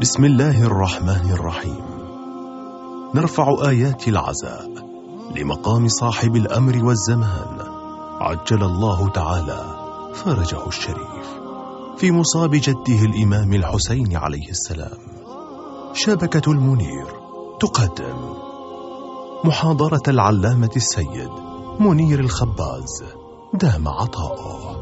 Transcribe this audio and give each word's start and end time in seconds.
بسم 0.00 0.24
الله 0.24 0.62
الرحمن 0.62 1.30
الرحيم. 1.30 1.84
نرفع 3.14 3.68
آيات 3.68 4.08
العزاء 4.08 4.70
لمقام 5.36 5.88
صاحب 5.88 6.36
الأمر 6.36 6.84
والزمان. 6.84 7.58
عجل 8.20 8.62
الله 8.64 9.08
تعالى 9.08 9.64
فرجه 10.14 10.66
الشريف. 10.66 11.26
في 11.96 12.12
مصاب 12.12 12.50
جده 12.50 13.04
الإمام 13.04 13.52
الحسين 13.52 14.16
عليه 14.16 14.48
السلام. 14.50 14.98
شبكة 15.92 16.52
المنير 16.52 17.06
تقدم. 17.60 18.34
محاضرة 19.44 20.02
العلامة 20.08 20.70
السيد 20.76 21.30
منير 21.80 22.20
الخباز. 22.20 23.04
دام 23.54 23.88
عطاؤه. 23.88 24.76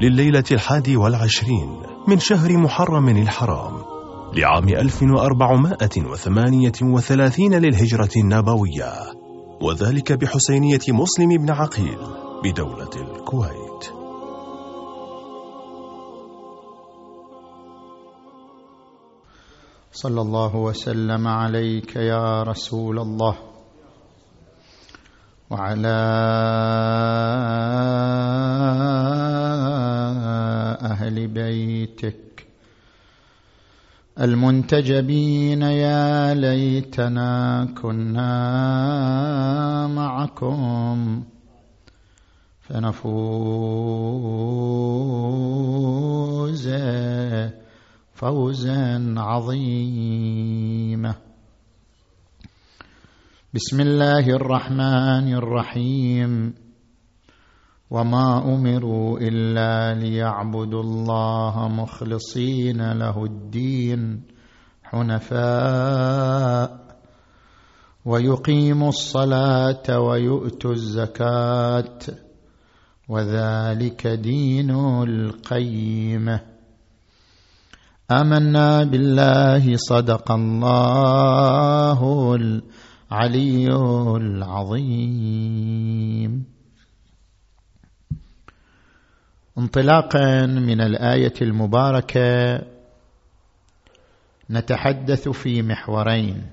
لليلة 0.00 0.44
الحادي 0.52 0.96
والعشرين 0.96 1.82
من 2.08 2.18
شهر 2.18 2.56
محرم 2.56 3.08
الحرام. 3.08 3.91
لعام 4.36 4.68
1438 4.68 7.54
للهجرة 7.54 8.10
النبوية 8.16 8.92
وذلك 9.60 10.12
بحسينية 10.12 10.80
مسلم 10.88 11.28
بن 11.28 11.50
عقيل 11.50 11.98
بدولة 12.44 12.90
الكويت. 12.96 13.92
صلى 19.92 20.20
الله 20.20 20.56
وسلم 20.56 21.28
عليك 21.28 21.96
يا 21.96 22.42
رسول 22.42 22.98
الله 22.98 23.36
وعلى 25.50 25.98
أهل 30.82 31.28
بيتك 31.28 32.31
المنتجبين 34.20 35.62
يا 35.62 36.34
ليتنا 36.34 37.64
كنا 37.82 38.26
معكم 39.86 41.22
فنفوز 42.60 43.92
فوزا 48.14 49.14
عظيما. 49.16 51.14
بسم 53.54 53.80
الله 53.80 54.28
الرحمن 54.28 55.34
الرحيم. 55.34 56.61
وما 57.92 58.54
امروا 58.54 59.18
الا 59.20 59.94
ليعبدوا 60.00 60.82
الله 60.82 61.68
مخلصين 61.68 62.92
له 62.92 63.24
الدين 63.24 64.22
حنفاء 64.82 66.82
ويقيموا 68.04 68.88
الصلاه 68.88 70.00
ويؤتوا 70.00 70.72
الزكاه 70.72 71.98
وذلك 73.08 74.06
دين 74.06 74.70
القيمه 75.02 76.40
امنا 78.10 78.84
بالله 78.84 79.76
صدق 79.76 80.32
الله 80.32 82.34
العلي 82.34 83.66
العظيم 84.16 85.72
انطلاقا 89.62 90.46
من 90.46 90.80
الآية 90.80 91.32
المباركة 91.42 92.58
نتحدث 94.50 95.28
في 95.28 95.62
محورين. 95.62 96.50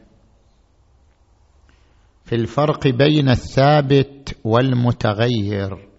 في 2.26 2.36
الفرق 2.36 2.88
بين 2.88 3.30
الثابت 3.30 4.38
والمتغير. 4.44 5.90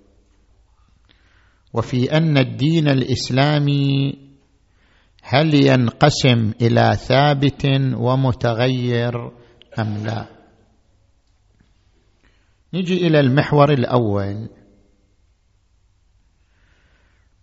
وفي 1.75 2.16
أن 2.16 2.38
الدين 2.38 2.88
الإسلامي 2.88 4.19
هل 5.22 5.54
ينقسم 5.54 6.53
إلى 6.62 6.97
ثابت 6.97 7.66
ومتغير 7.94 9.31
أم 9.78 10.06
لا؟ 10.06 10.26
نجي 12.75 13.06
إلى 13.06 13.20
المحور 13.20 13.72
الأول. 13.72 14.49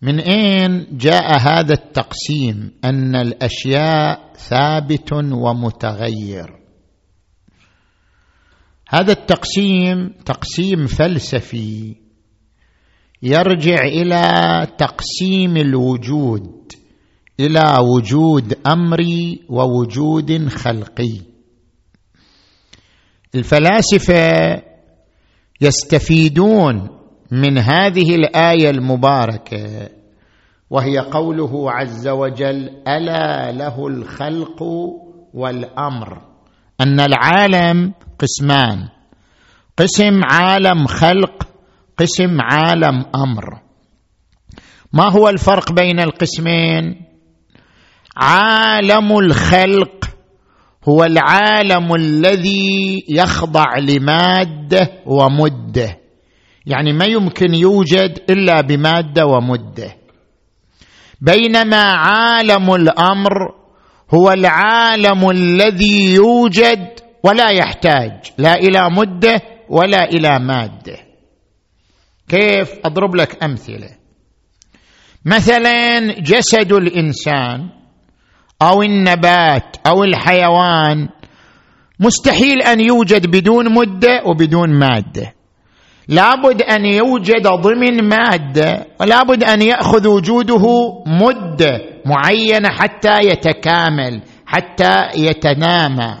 من 0.02 0.20
أين 0.20 0.86
جاء 0.92 1.40
هذا 1.40 1.74
التقسيم؟ 1.74 2.72
أن 2.84 3.16
الأشياء 3.16 4.32
ثابت 4.34 5.12
ومتغير. 5.12 6.58
هذا 8.88 9.12
التقسيم 9.12 10.08
تقسيم 10.24 10.86
فلسفي 10.86 11.96
يرجع 13.22 13.84
إلى 13.84 14.22
تقسيم 14.78 15.56
الوجود 15.56 16.72
إلى 17.40 17.76
وجود 17.80 18.58
أمري 18.66 19.40
ووجود 19.48 20.48
خلقي. 20.48 21.20
الفلاسفة 23.34 24.62
يستفيدون 25.60 26.97
من 27.30 27.58
هذه 27.58 28.14
الآية 28.14 28.70
المباركة 28.70 29.88
وهي 30.70 30.98
قوله 30.98 31.70
عز 31.70 32.08
وجل 32.08 32.70
ألا 32.88 33.52
له 33.52 33.86
الخلق 33.86 34.62
والأمر. 35.34 36.22
أن 36.80 37.00
العالم 37.00 37.94
قسمان 38.18 38.88
قسم 39.76 40.20
عالم 40.24 40.86
خلق 40.86 41.48
قسم 41.98 42.40
عالم 42.40 43.04
أمر. 43.14 43.60
ما 44.92 45.10
هو 45.12 45.28
الفرق 45.28 45.72
بين 45.72 46.00
القسمين؟ 46.00 47.04
عالم 48.16 49.18
الخلق 49.18 50.04
هو 50.88 51.04
العالم 51.04 51.94
الذي 51.94 53.04
يخضع 53.10 53.78
لمادة 53.78 54.90
ومدة. 55.06 56.07
يعني 56.68 56.92
ما 56.92 57.04
يمكن 57.04 57.54
يوجد 57.54 58.22
إلا 58.30 58.60
بمادة 58.60 59.26
ومدة. 59.26 59.96
بينما 61.20 61.82
عالم 61.82 62.74
الأمر 62.74 63.54
هو 64.14 64.30
العالم 64.30 65.30
الذي 65.30 66.14
يوجد 66.14 66.88
ولا 67.24 67.50
يحتاج 67.50 68.12
لا 68.38 68.54
إلى 68.54 68.90
مدة 68.90 69.42
ولا 69.68 70.04
إلى 70.04 70.38
مادة. 70.38 70.96
كيف؟ 72.28 72.74
أضرب 72.84 73.14
لك 73.14 73.44
أمثلة. 73.44 73.90
مثلا 75.24 76.00
جسد 76.20 76.72
الإنسان 76.72 77.68
أو 78.62 78.82
النبات 78.82 79.76
أو 79.86 80.04
الحيوان 80.04 81.08
مستحيل 82.00 82.62
أن 82.62 82.80
يوجد 82.80 83.26
بدون 83.26 83.74
مدة 83.74 84.22
وبدون 84.26 84.78
مادة. 84.78 85.37
لابد 86.08 86.62
أن 86.62 86.84
يوجد 86.84 87.42
ضمن 87.46 88.08
ماده 88.08 88.86
ولابد 89.00 89.44
أن 89.44 89.62
يأخذ 89.62 90.08
وجوده 90.08 90.64
مده 91.06 91.80
معينه 92.06 92.68
حتى 92.68 93.18
يتكامل 93.22 94.22
حتى 94.46 95.08
يتنامى 95.16 96.14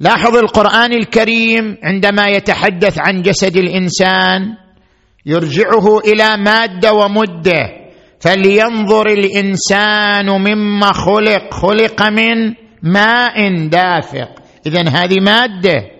لاحظ 0.00 0.36
القرآن 0.36 0.92
الكريم 0.92 1.76
عندما 1.82 2.26
يتحدث 2.28 2.98
عن 2.98 3.22
جسد 3.22 3.56
الإنسان 3.56 4.56
يرجعه 5.26 5.98
إلى 5.98 6.36
مادة 6.36 6.92
ومده 6.92 7.82
فلينظر 8.20 9.06
الإنسان 9.06 10.30
مما 10.30 10.92
خلق 10.92 11.54
خلق 11.54 12.08
من 12.08 12.54
ماء 12.82 13.66
دافق. 13.68 14.28
اذا 14.66 14.88
هذه 14.88 15.20
مادة 15.20 15.91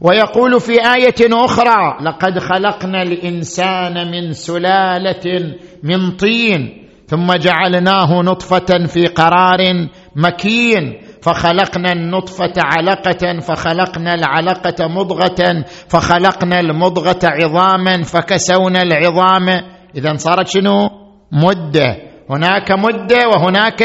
ويقول 0.00 0.60
في 0.60 0.72
آية 0.72 1.44
أخرى 1.44 1.96
لقد 2.02 2.38
خلقنا 2.38 3.02
الإنسان 3.02 4.10
من 4.10 4.32
سلالة 4.32 5.54
من 5.82 6.10
طين 6.10 6.84
ثم 7.06 7.32
جعلناه 7.32 8.22
نطفة 8.22 8.86
في 8.86 9.06
قرار 9.06 9.88
مكين 10.16 11.00
فخلقنا 11.22 11.92
النطفة 11.92 12.52
علقة 12.56 13.40
فخلقنا 13.40 14.14
العلقة 14.14 14.88
مضغة 14.88 15.64
فخلقنا 15.88 16.60
المضغة 16.60 17.18
عظاما 17.24 18.02
فكسونا 18.02 18.82
العظام. 18.82 19.48
اذا 19.96 20.16
صارت 20.16 20.48
شنو؟ 20.48 20.88
مدة. 21.32 21.96
هناك 22.30 22.72
مدة 22.72 23.28
وهناك 23.28 23.82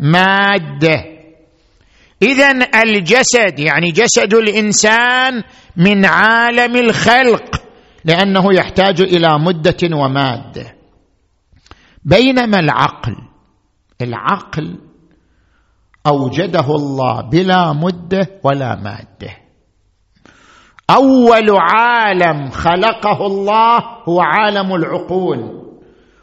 مادة. 0.00 1.09
اذا 2.22 2.50
الجسد 2.82 3.58
يعني 3.58 3.90
جسد 3.90 4.34
الإنسان 4.34 5.42
من 5.76 6.04
عالم 6.04 6.76
الخلق 6.76 7.62
لأنه 8.04 8.54
يحتاج 8.54 9.00
إلى 9.00 9.38
مدة 9.38 9.96
ومادة. 9.96 10.74
بينما 12.04 12.60
العقل 12.60 13.16
العقل 14.00 14.78
أوجده 16.06 16.66
الله 16.74 17.20
بلا 17.20 17.72
مدة 17.72 18.26
ولا 18.44 18.76
مادة. 18.76 19.36
أول 20.90 21.50
عالم 21.50 22.50
خلقه 22.50 23.26
الله 23.26 23.78
هو 24.08 24.20
عالم 24.20 24.74
العقول 24.74 25.60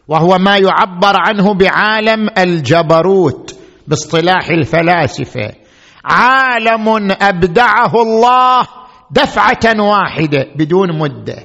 وهو 0.08 0.38
ما 0.38 0.58
يعبر 0.58 1.14
عنه 1.16 1.54
بعالم 1.54 2.30
الجبروت 2.38 3.60
باصطلاح 3.88 4.50
الفلاسفة. 4.50 5.67
عالم 6.10 7.12
أبدعه 7.22 8.02
الله 8.02 8.68
دفعة 9.12 9.82
واحدة 9.82 10.48
بدون 10.56 11.00
مدة. 11.00 11.36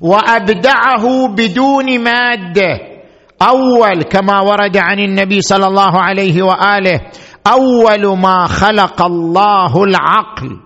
وأبدعه 0.00 1.28
بدون 1.28 1.98
مادة. 2.04 2.80
أول 3.42 4.02
كما 4.02 4.40
ورد 4.40 4.76
عن 4.76 4.98
النبي 4.98 5.40
صلى 5.40 5.66
الله 5.66 6.00
عليه 6.02 6.42
وآله 6.42 7.00
أول 7.46 8.18
ما 8.18 8.46
خلق 8.46 9.02
الله 9.02 9.84
العقل. 9.84 10.60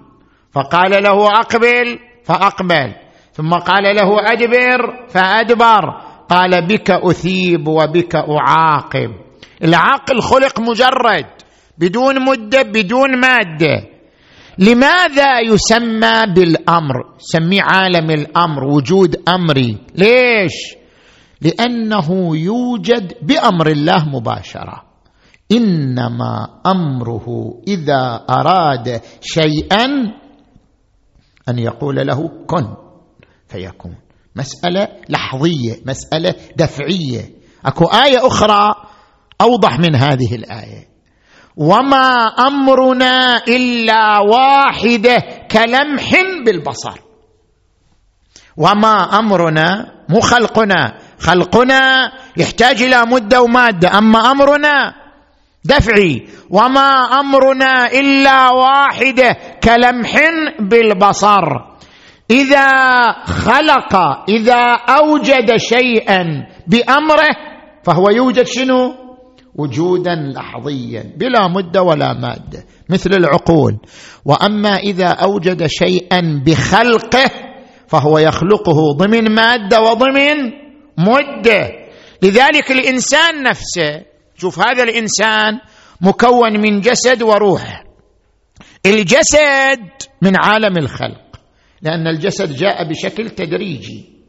فقال 0.52 1.02
له 1.02 1.26
أقبل 1.26 1.98
فأقبل. 2.24 2.94
ثم 3.32 3.50
قال 3.50 3.96
له 3.96 4.32
أدبر 4.32 5.06
فأدبر. 5.08 6.00
قال 6.30 6.66
بك 6.66 6.90
أثيب 6.90 7.68
وبك 7.68 8.14
أعاقب. 8.16 9.10
العقل 9.64 10.20
خلق 10.20 10.60
مجرد. 10.60 11.26
بدون 11.80 12.24
مدة 12.24 12.62
بدون 12.62 13.20
مادة. 13.20 13.88
لماذا 14.58 15.40
يسمى 15.40 16.34
بالأمر؟ 16.34 16.94
سميه 17.18 17.62
عالم 17.62 18.10
الأمر 18.10 18.64
وجود 18.64 19.16
أمري. 19.28 19.78
ليش؟ 19.94 20.76
لأنه 21.42 22.36
يوجد 22.36 23.12
بأمر 23.22 23.66
الله 23.66 24.08
مباشرة. 24.08 24.82
إنما 25.52 26.60
أمره 26.66 27.26
إذا 27.68 28.24
أراد 28.30 29.00
شيئا 29.20 29.86
أن 31.48 31.58
يقول 31.58 31.96
له 32.06 32.28
كن 32.46 32.74
فيكون. 33.48 33.96
مسألة 34.36 34.88
لحظية 35.08 35.74
مسألة 35.86 36.34
دفعية. 36.56 37.30
أكو 37.64 37.84
آية 37.84 38.26
أخرى 38.26 38.74
أوضح 39.40 39.78
من 39.78 39.94
هذه 39.94 40.34
الآية. 40.34 40.89
وما 41.60 42.26
امرنا 42.48 43.44
الا 43.48 44.18
واحدة 44.18 45.16
كلمح 45.50 46.08
بالبصر. 46.44 46.98
وما 48.56 49.18
امرنا 49.18 49.68
مو 50.08 50.20
خلقنا. 50.20 50.98
خلقنا 51.20 52.12
يحتاج 52.36 52.82
إلى 52.82 53.06
مدة 53.06 53.42
ومادة. 53.42 53.98
أما 53.98 54.30
أمرنا 54.30 54.94
دفعي. 55.64 56.28
وما 56.50 57.20
امرنا 57.20 57.92
الا 57.92 58.50
واحدة 58.50 59.36
كلمح 59.62 60.12
بالبصر. 60.60 61.46
اذا 62.30 62.68
خلق 63.22 63.96
اذا 64.28 64.62
اوجد 64.88 65.56
شيئا 65.56 66.46
بامره 66.66 67.36
فهو 67.84 68.10
يوجد 68.10 68.46
شنو؟ 68.46 68.99
وجودا 69.60 70.14
لحظيا 70.14 71.12
بلا 71.16 71.48
مدة 71.48 71.82
ولا 71.82 72.12
مادة 72.12 72.64
مثل 72.88 73.10
العقول. 73.12 73.78
وأما 74.24 74.76
إذا 74.76 75.08
أوجد 75.08 75.66
شيئا 75.66 76.42
بخلقه 76.46 77.30
فهو 77.88 78.18
يخلقه 78.18 78.92
ضمن 78.96 79.34
مادة 79.34 79.80
وضمن 79.80 80.52
مدة. 80.98 81.70
لذلك 82.22 82.70
الإنسان 82.70 83.42
نفسه 83.42 84.02
شوف 84.36 84.58
هذا 84.58 84.82
الإنسان 84.82 85.58
مكون 86.00 86.60
من 86.60 86.80
جسد 86.80 87.22
وروح 87.22 87.84
الجسد 88.86 89.80
من 90.22 90.32
عالم 90.44 90.78
الخلق 90.78 91.40
لأن 91.82 92.06
الجسد 92.06 92.56
جاء 92.56 92.88
بشكل 92.88 93.30
تدريجي. 93.30 94.19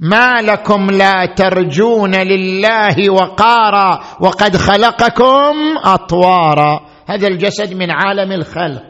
ما 0.00 0.42
لكم 0.42 0.90
لا 0.90 1.26
ترجون 1.26 2.14
لله 2.14 3.10
وقارا 3.10 4.00
وقد 4.20 4.56
خلقكم 4.56 5.54
أطوارا. 5.84 6.80
هذا 7.06 7.26
الجسد 7.26 7.74
من 7.74 7.90
عالم 7.90 8.32
الخلق. 8.32 8.84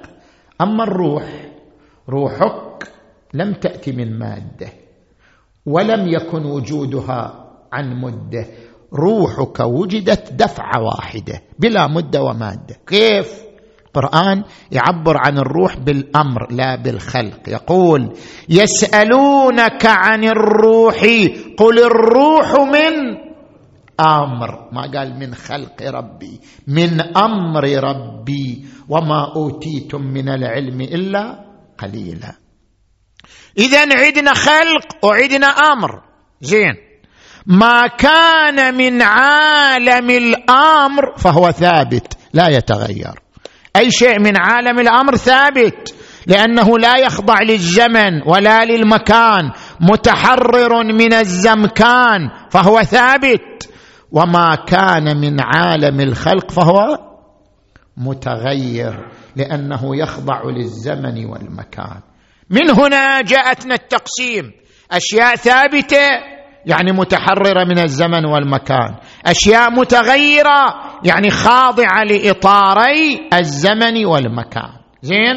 أما 0.61 0.85
الروح 0.85 1.25
روحك 2.09 2.89
لم 3.35 3.53
تأتي 3.53 3.93
من 3.93 4.19
مادة 4.19 4.69
ولم 5.67 6.09
يكن 6.09 6.45
وجودها 6.45 7.51
عن 7.73 8.01
مدة. 8.01 8.47
روحك 8.93 9.61
وجدت 9.61 10.33
دفعة 10.33 10.83
واحدة 10.83 11.43
بلا 11.59 11.87
مدة 11.87 12.23
ومادة. 12.23 12.77
كيف؟ 12.87 13.50
القرآن 13.97 14.45
يعبر 14.73 15.17
عن 15.17 15.39
الروح 15.39 15.77
بالأمر 15.77 16.53
لا 16.53 16.77
بالخلق. 16.77 17.49
يقول 17.49 18.17
يسألونك 18.49 19.87
عن 19.87 20.25
الروح 20.25 21.01
قل 21.59 21.79
الروح 21.79 22.53
من 22.55 22.95
أمر. 24.01 24.69
ما 24.73 24.83
قال 24.83 25.19
من 25.19 25.35
خلق 25.35 25.83
ربي؟ 25.83 26.41
من 26.67 27.01
أمر 27.17 27.65
ربي. 27.65 28.65
وما 28.89 29.33
أوتيتم 29.37 30.03
من 30.03 30.29
العلم 30.29 30.81
إلا 30.81 31.45
قليلا. 31.79 32.33
اذا 33.59 33.81
عدنا 33.81 34.35
خلق 34.35 35.05
وعدنا 35.05 35.47
أمر. 35.47 36.03
زين. 36.41 36.75
ما 37.47 37.87
كان 37.87 38.75
من 38.75 39.03
عالم 39.03 40.11
الأمر 40.11 41.17
فهو 41.17 41.51
ثابت 41.51 42.19
لا 42.33 42.49
يتغير. 42.49 43.30
أي 43.77 43.91
شيء 43.91 44.21
من 44.21 44.33
عالم 44.39 44.79
الأمر 44.79 45.17
ثابت 45.17 45.95
لأنه 46.27 46.79
لا 46.79 46.97
يخضع 46.99 47.43
للزمن 47.43 48.23
ولا 48.27 48.65
للمكان 48.65 49.51
متحرر 49.81 50.85
من 50.85 51.13
الزمكان 51.13 52.31
فهو 52.51 52.83
ثابت. 52.83 53.71
وما 54.13 54.55
كان 54.55 55.21
من 55.21 55.37
عالم 55.41 56.01
الخلق 56.01 56.51
فهو 56.51 56.99
متغير 57.97 59.09
لأنه 59.37 59.97
يخضع 59.97 60.43
للزمن 60.45 61.27
والمكان. 61.27 62.01
من 62.51 62.71
هنا 62.71 63.21
جاءتنا 63.21 63.75
التقسيم. 63.75 64.53
أشياء 64.93 65.35
ثابتة 65.35 66.40
يعني 66.67 66.93
متحررة 66.93 67.65
من 67.65 67.79
الزمن 67.79 68.25
والمكان. 68.25 68.95
أشياء 69.27 69.71
متغيرة 69.71 70.75
يعني 71.05 71.31
خاضعة 71.31 72.05
لإطاري 72.05 73.29
الزمن 73.35 74.07
والمكان. 74.07 74.71
زين؟ 75.03 75.37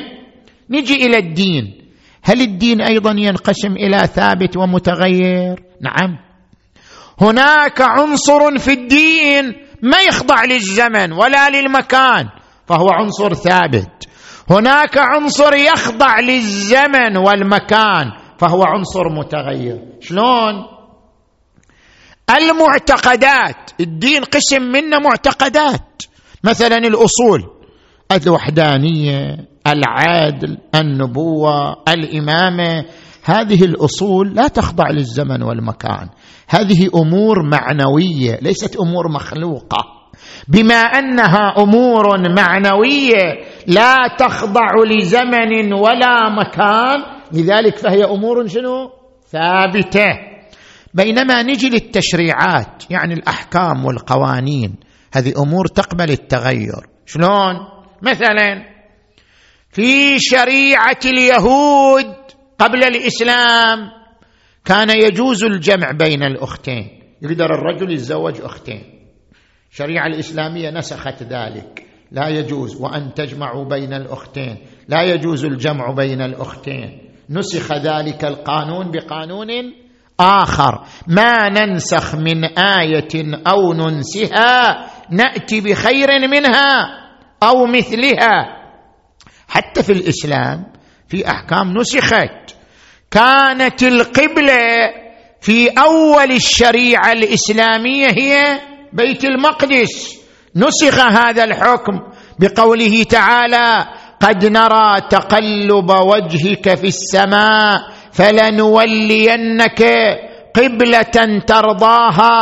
نجي 0.69 1.05
إلى 1.05 1.17
الدين. 1.17 1.83
هل 2.23 2.41
الدين 2.41 2.81
أيضا 2.81 3.11
ينقسم 3.11 3.71
إلى 3.71 3.97
ثابت 3.97 4.57
ومتغير؟ 4.57 5.63
نعم. 5.81 6.17
هناك 7.21 7.81
عنصر 7.81 8.57
في 8.57 8.73
الدين 8.73 9.53
ما 9.81 9.99
يخضع 10.07 10.43
للزمن 10.43 11.11
ولا 11.11 11.49
للمكان 11.49 12.29
فهو 12.65 12.89
عنصر 12.89 13.33
ثابت. 13.33 14.07
هناك 14.49 14.97
عنصر 14.97 15.55
يخضع 15.55 16.19
للزمن 16.19 17.17
والمكان 17.17 18.11
فهو 18.37 18.63
عنصر 18.63 19.09
متغير. 19.09 19.79
شلون؟ 19.99 20.53
المعتقدات. 22.29 23.71
الدين 23.79 24.23
قسم 24.23 24.61
منا 24.61 24.99
معتقدات. 24.99 26.01
مثلا 26.43 26.77
الأصول 26.77 27.43
الوحدانية 28.11 29.37
العدل 29.67 30.57
النبوة 30.75 31.83
الإمامة. 31.87 32.85
هذه 33.23 33.63
الأصول 33.63 34.33
لا 34.35 34.47
تخضع 34.47 34.89
للزمن 34.89 35.43
والمكان. 35.43 36.09
هذه 36.49 36.89
أمور 36.95 37.43
معنوية 37.43 38.39
ليست 38.41 38.75
أمور 38.75 39.11
مخلوقة. 39.11 39.77
بما 40.47 40.75
أنها 40.75 41.53
أمور 41.57 42.03
معنوية 42.37 43.23
لا 43.67 43.95
تخضع 44.19 44.67
لزمن 44.87 45.73
ولا 45.73 46.29
مكان. 46.29 47.03
لذلك 47.33 47.77
فهي 47.77 48.03
أمور 48.03 48.47
شنو؟ 48.47 48.89
ثابتة. 49.31 50.32
بينما 50.93 51.43
نجي 51.43 51.69
للتشريعات 51.69 52.83
يعني 52.89 53.13
الأحكام 53.13 53.85
والقوانين 53.85 54.75
هذه 55.13 55.33
أمور 55.37 55.67
تقبل 55.67 56.11
التغير. 56.11 56.87
شلون؟ 57.05 57.55
مثلا 58.01 58.73
في 59.69 60.19
شريعة 60.19 60.99
اليهود 61.05 62.15
قبل 62.59 62.83
الإسلام 62.83 63.79
كان 64.65 64.89
يجوز 64.89 65.43
الجمع 65.43 65.91
بين 65.91 66.23
الأختين. 66.23 66.87
يقدر 67.21 67.45
الرجل 67.45 67.91
يتزوج 67.91 68.41
أختين. 68.41 68.83
الشريعه 69.71 70.07
الإسلامية 70.07 70.69
نسخت 70.69 71.23
ذلك. 71.23 71.85
لا 72.11 72.27
يجوز. 72.27 72.81
وأن 72.81 73.13
تجمعوا 73.13 73.65
بين 73.65 73.93
الأختين. 73.93 74.57
لا 74.87 75.03
يجوز 75.03 75.45
الجمع 75.45 75.91
بين 75.91 76.21
الأختين. 76.21 77.11
نسخ 77.29 77.73
ذلك 77.73 78.25
القانون 78.25 78.91
بقانون 78.91 79.49
آخر. 80.19 80.85
ما 81.07 81.49
ننسخ 81.49 82.15
من 82.15 82.45
آية 82.57 83.41
أو 83.47 83.73
ننسها 83.73 84.85
نأتي 85.09 85.61
بخير 85.61 86.07
منها 86.27 86.99
أو 87.43 87.65
مثلها. 87.65 88.63
حتى 89.47 89.83
في 89.83 89.91
الإسلام 89.91 90.65
في 91.07 91.27
أحكام 91.27 91.77
نسخت. 91.77 92.55
كانت 93.11 93.83
القبلة 93.83 94.59
في 95.41 95.69
أول 95.69 96.31
الشريعة 96.31 97.11
الإسلامية 97.11 98.07
هي 98.07 98.59
بيت 98.93 99.25
المقدس. 99.25 100.23
نسخ 100.55 100.99
هذا 100.99 101.43
الحكم 101.43 101.99
بقوله 102.39 103.03
تعالى 103.03 103.85
قد 104.21 104.45
نرى 104.45 105.01
تقلب 105.09 105.89
وجهك 105.89 106.75
في 106.75 106.87
السماء 106.87 107.81
فلنولينك 108.13 109.83
قبلة 110.55 111.39
ترضاها 111.47 112.35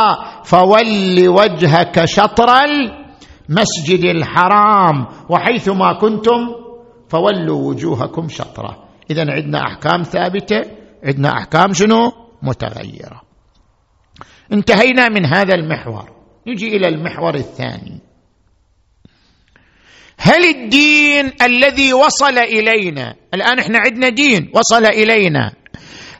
فول 0.44 1.28
وجهك 1.28 2.04
شطر 2.04 2.50
المسجد 2.64 4.04
الحرام 4.04 5.06
وحيثما 5.28 5.92
كنتم 5.92 6.40
فولوا 7.08 7.68
وجوهكم 7.68 8.28
شطره. 8.28 8.88
اذا 9.10 9.24
عندنا 9.32 9.60
أحكام 9.66 10.02
ثابتة 10.02 10.62
عندنا 11.04 11.38
أحكام 11.38 11.72
شنو؟ 11.72 12.12
متغيرة. 12.42 13.22
انتهينا 14.52 15.08
من 15.08 15.26
هذا 15.26 15.54
المحور. 15.54 16.10
نجي 16.46 16.76
إلى 16.76 16.88
المحور 16.88 17.34
الثاني. 17.34 18.00
هل 20.18 20.44
الدين 20.44 21.32
الذي 21.42 21.92
وصل 21.92 22.38
إلينا؟ 22.38 23.14
الآن 23.34 23.58
إحنا 23.58 23.78
عندنا 23.78 24.08
دين 24.08 24.50
وصل 24.54 24.84
إلينا. 24.84 25.52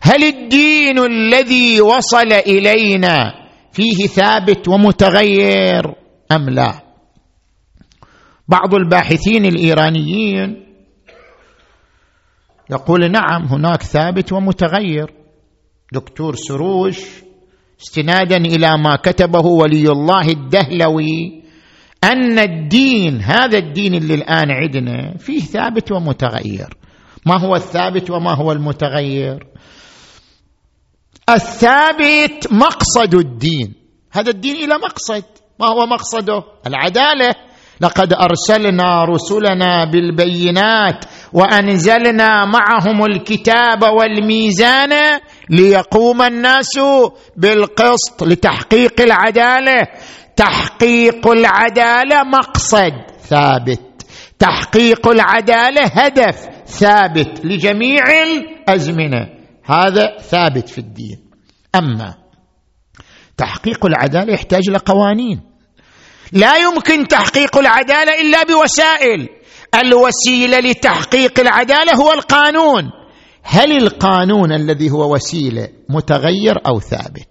هل 0.05 0.25
الدين 0.25 0.99
الذي 0.99 1.81
وصل 1.81 2.33
إلينا 2.33 3.35
فيه 3.73 4.07
ثابت 4.07 4.69
ومتغير 4.69 5.95
أم 6.33 6.51
لا؟ 6.51 6.75
بعض 8.49 8.75
الباحثين 8.75 9.45
الإيرانيين 9.45 10.67
يقول 12.71 13.11
نعم 13.11 13.43
هناك 13.45 13.83
ثابت 13.83 14.33
ومتغير. 14.33 15.11
دكتور 15.93 16.35
سروش 16.37 17.01
استنادا 17.83 18.37
إلى 18.37 18.79
ما 18.79 18.97
كتبه 18.97 19.47
ولي 19.47 19.89
الله 19.89 20.29
الدهلوي 20.29 21.43
أن 22.05 22.39
الدين 22.39 23.21
هذا 23.21 23.59
الدين 23.59 23.95
اللي 23.95 24.15
الآن 24.15 24.51
عندنا 24.51 25.17
فيه 25.19 25.41
ثابت 25.41 25.93
ومتغير. 25.93 26.69
ما 27.27 27.41
هو 27.41 27.57
الثابت 27.57 28.11
وما 28.11 28.35
هو 28.35 28.53
المتغير؟ 28.53 29.47
الثابت 31.31 32.53
مقصد 32.53 33.15
الدين. 33.15 33.75
هذا 34.13 34.31
الدين 34.31 34.57
إلى 34.57 34.75
مقصد 34.79 35.25
ما 35.61 35.67
هو 35.67 35.87
مقصده؟ 35.87 36.43
العدالة. 36.67 37.35
لقد 37.81 38.13
أرسلنا 38.13 39.05
رسلنا 39.05 39.85
بالبينات 39.85 41.05
وأنزلنا 41.33 42.45
معهم 42.45 43.05
الكتاب 43.05 43.83
والميزان 43.83 45.21
ليقوم 45.51 46.23
الناس 46.23 46.81
بالقسط 47.37 48.23
لتحقيق 48.23 49.01
العدالة. 49.01 49.87
تحقيق 50.37 51.29
العدالة 51.29 52.23
مقصد 52.23 52.93
ثابت. 53.21 54.03
تحقيق 54.39 55.09
العدالة 55.09 55.83
هدف 55.85 56.49
ثابت 56.67 57.45
لجميع 57.45 58.05
الأزمنة. 58.23 59.42
هذا 59.65 60.19
ثابت 60.19 60.69
في 60.69 60.79
الدين. 60.79 61.31
أما 61.75 62.15
تحقيق 63.37 63.87
العدالة 63.87 64.33
يحتاج 64.33 64.71
لقوانين 64.71 65.41
لا 66.33 66.57
يمكن 66.57 67.09
تحقيق 67.09 67.59
العدالة 67.59 68.21
إلا 68.21 68.45
بوسائل. 68.45 69.29
الوسيلة 69.75 70.59
لتحقيق 70.59 71.41
العدالة 71.41 71.95
هو 71.95 72.13
القانون. 72.13 72.91
هل 73.43 73.77
القانون 73.77 74.53
الذي 74.53 74.91
هو 74.91 75.15
وسيلة 75.15 75.69
متغير 75.89 76.67
أو 76.67 76.81
ثابت؟ 76.81 77.29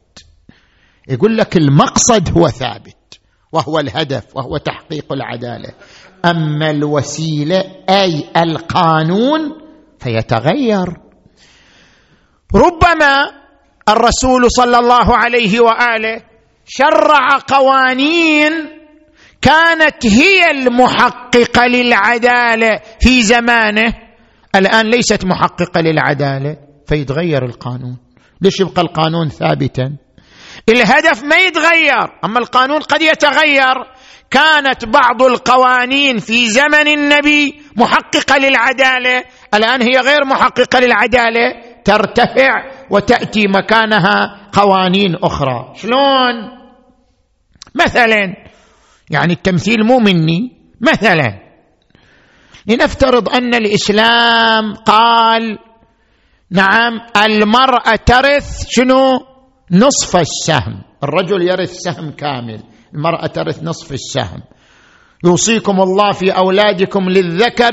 يقول 1.10 1.38
لك 1.38 1.58
المقصد 1.58 2.38
هو 2.38 2.48
ثابت 2.48 3.20
وهو 3.52 3.80
الهدف 3.80 4.36
وهو 4.36 4.58
تحقيق 4.58 5.14
العدالة. 5.14 5.74
أما 6.26 6.70
الوسيلة 6.72 7.64
أي 7.90 8.24
القانون 8.38 9.42
فيتغير. 10.00 10.88
ربما 12.56 13.32
الرسول 13.90 14.52
صلى 14.52 14.80
الله 14.80 15.18
عليه 15.18 15.60
وآله 15.60 16.22
شرع 16.68 17.38
قوانين 17.48 18.52
كانت 19.42 20.06
هي 20.06 20.52
المحققة 20.52 21.68
للعدالة 21.68 22.80
في 23.00 23.22
زمانه 23.24 23.94
الآن 24.56 24.86
ليست 24.86 25.26
محققة 25.26 25.82
للعدالة 25.82 26.58
فيتغير 26.88 27.46
القانون. 27.46 27.98
ليش 28.42 28.60
يبقى 28.60 28.82
القانون 28.82 29.30
ثابتا؟ 29.30 29.98
الهدف 30.70 31.24
ما 31.24 31.38
يتغير 31.38 32.08
أما 32.26 32.40
القانون 32.40 32.80
قد 32.82 33.02
يتغير 33.02 33.76
كانت 34.32 34.86
بعض 34.86 35.22
القوانين 35.22 36.18
في 36.20 36.50
زمن 36.50 36.88
النبي 36.88 37.62
محققة 37.76 38.38
للعدالة 38.38 39.24
الآن 39.54 39.82
هي 39.82 40.00
غير 40.00 40.26
محققة 40.26 40.80
للعدالة 40.80 41.71
ترتفع 41.84 42.72
وتأتي 42.90 43.48
مكانها 43.48 44.50
قوانين 44.54 45.16
أخرى. 45.16 45.74
شلون؟ 45.76 46.36
مثلا 47.76 48.36
يعني 49.12 49.34
التمثيل 49.34 49.84
مو 49.84 50.00
مني. 50.00 50.58
مثلا 50.82 51.40
لنفترض 52.68 53.30
أن 53.30 53.56
الإسلام 53.56 54.74
قال 54.74 55.58
نعم 56.52 56.94
المرأة 57.26 57.96
ترث 58.06 58.66
شنو؟ 58.70 59.20
نصف 59.72 60.16
السهم. 60.16 60.82
الرجل 61.04 61.42
يرث 61.42 61.72
سهم 61.72 62.12
كامل 62.12 62.64
المرأة 62.94 63.28
ترث 63.28 63.64
نصف 63.64 63.92
السهم. 63.92 64.42
يوصيكم 65.26 65.82
الله 65.82 66.12
في 66.12 66.32
أولادكم 66.32 67.10
للذكر 67.10 67.72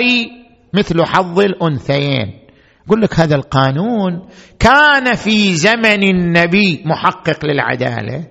مثل 0.74 1.04
حظ 1.04 1.40
الأنثيين. 1.40 2.47
يقول 2.88 3.02
لك 3.02 3.20
هذا 3.20 3.36
القانون 3.36 4.28
كان 4.58 5.14
في 5.14 5.54
زمن 5.54 6.02
النبي 6.02 6.82
محقق 6.86 7.44
للعدالة. 7.44 8.24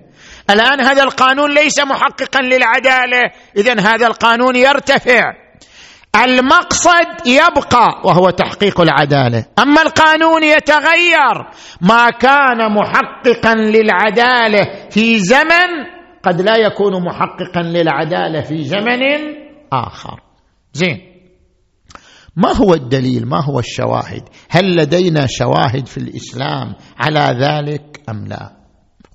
الآن 0.50 0.80
هذا 0.80 1.02
القانون 1.02 1.54
ليس 1.54 1.80
محققا 1.80 2.42
للعدالة. 2.42 3.30
اذا 3.56 3.80
هذا 3.80 4.06
القانون 4.06 4.56
يرتفع. 4.56 5.22
المقصد 6.24 7.26
يبقى 7.26 8.02
وهو 8.04 8.30
تحقيق 8.30 8.80
العدالة. 8.80 9.44
أما 9.58 9.82
القانون 9.82 10.42
يتغير. 10.42 11.46
ما 11.80 12.10
كان 12.10 12.72
محققا 12.74 13.54
للعدالة 13.54 14.88
في 14.90 15.18
زمن 15.18 15.70
قد 16.22 16.40
لا 16.40 16.56
يكون 16.56 17.04
محققا 17.04 17.62
للعدالة 17.62 18.40
في 18.40 18.64
زمن 18.64 19.02
آخر. 19.72 20.20
زين. 20.72 21.07
ما 22.38 22.56
هو 22.56 22.74
الدليل؟ 22.74 23.26
ما 23.26 23.44
هو 23.44 23.58
الشواهد؟ 23.58 24.22
هل 24.50 24.76
لدينا 24.76 25.26
شواهد 25.26 25.86
في 25.86 25.98
الإسلام 25.98 26.74
على 26.98 27.38
ذلك 27.40 28.00
أم 28.08 28.26
لا؟ 28.26 28.52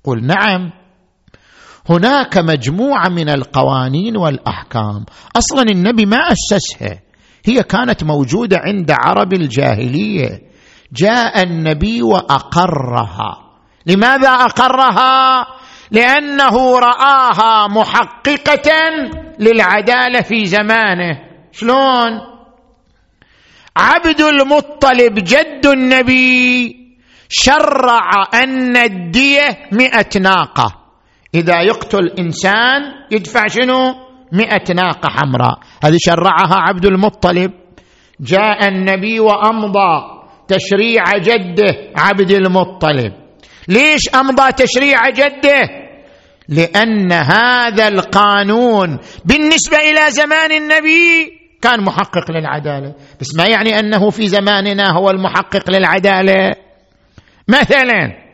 قل 0.04 0.26
نعم. 0.26 0.70
هناك 1.90 2.38
مجموعة 2.38 3.08
من 3.08 3.28
القوانين 3.28 4.16
والأحكام. 4.16 5.04
أصلا 5.36 5.62
النبي 5.62 6.06
ما 6.06 6.16
أسسها. 6.16 7.00
هي 7.44 7.62
كانت 7.62 8.04
موجودة 8.04 8.56
عند 8.58 8.90
عرب 8.90 9.32
الجاهلية. 9.32 10.40
جاء 10.92 11.42
النبي 11.42 12.02
وأقرها. 12.02 13.38
لماذا 13.86 14.28
أقرها؟ 14.28 15.46
لأنه 15.90 16.78
رآها 16.78 17.68
محققة 17.68 18.70
للعدالة 19.38 20.20
في 20.20 20.46
زمانه. 20.46 21.18
شلون؟ 21.52 22.33
عبد 23.76 24.20
المطلب 24.20 25.14
جد 25.14 25.66
النبي 25.66 26.76
شرع 27.28 28.10
أن 28.34 28.76
الدية 28.76 29.58
مئة 29.72 30.20
ناقة. 30.20 30.80
إذا 31.34 31.62
يقتل 31.62 32.10
إنسان 32.18 32.82
يدفع 33.10 33.46
شنو؟ 33.46 33.94
مئة 34.32 34.74
ناقة 34.74 35.08
حمراء. 35.08 35.58
هذه 35.84 35.96
شرعها 36.06 36.54
عبد 36.54 36.86
المطلب. 36.86 37.52
جاء 38.20 38.68
النبي 38.68 39.20
وأمضى 39.20 40.22
تشريع 40.48 41.04
جده 41.18 41.92
عبد 41.96 42.30
المطلب. 42.30 43.12
ليش 43.68 44.00
أمضى 44.14 44.52
تشريع 44.52 45.10
جده؟ 45.10 45.68
لأن 46.48 47.12
هذا 47.12 47.88
القانون 47.88 48.98
بالنسبة 49.24 49.76
إلى 49.76 50.10
زمان 50.10 50.52
النبي 50.52 51.43
كان 51.64 51.84
محقق 51.84 52.30
للعدالة. 52.30 52.94
بس 53.20 53.36
ما 53.36 53.46
يعني 53.46 53.78
أنه 53.78 54.10
في 54.10 54.28
زماننا 54.28 54.92
هو 54.92 55.10
المحقق 55.10 55.70
للعدالة. 55.70 56.54
مثلا 57.48 58.24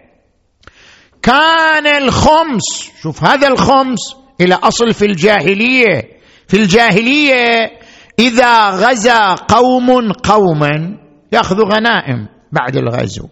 كان 1.23 1.87
الخمس 1.87 2.91
شوف 3.03 3.25
هذا 3.25 3.49
الخمس 3.49 3.99
إلى 4.41 4.55
أصل 4.55 4.95
في 4.95 5.05
الجاهلية. 5.05 6.03
في 6.49 6.57
الجاهلية 6.57 7.71
إذا 8.19 8.71
غزا 8.71 9.35
قوم 9.35 10.13
قوما 10.13 10.99
ياخذ 11.33 11.57
غنائم 11.63 12.29
بعد 12.53 12.77
الغزو. 12.77 13.29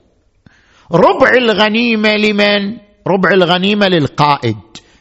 ربع 0.92 1.30
الغنيمة 1.36 2.12
لمن؟ 2.12 2.76
ربع 3.08 3.30
الغنيمة 3.32 3.86
للقائد. 3.86 4.56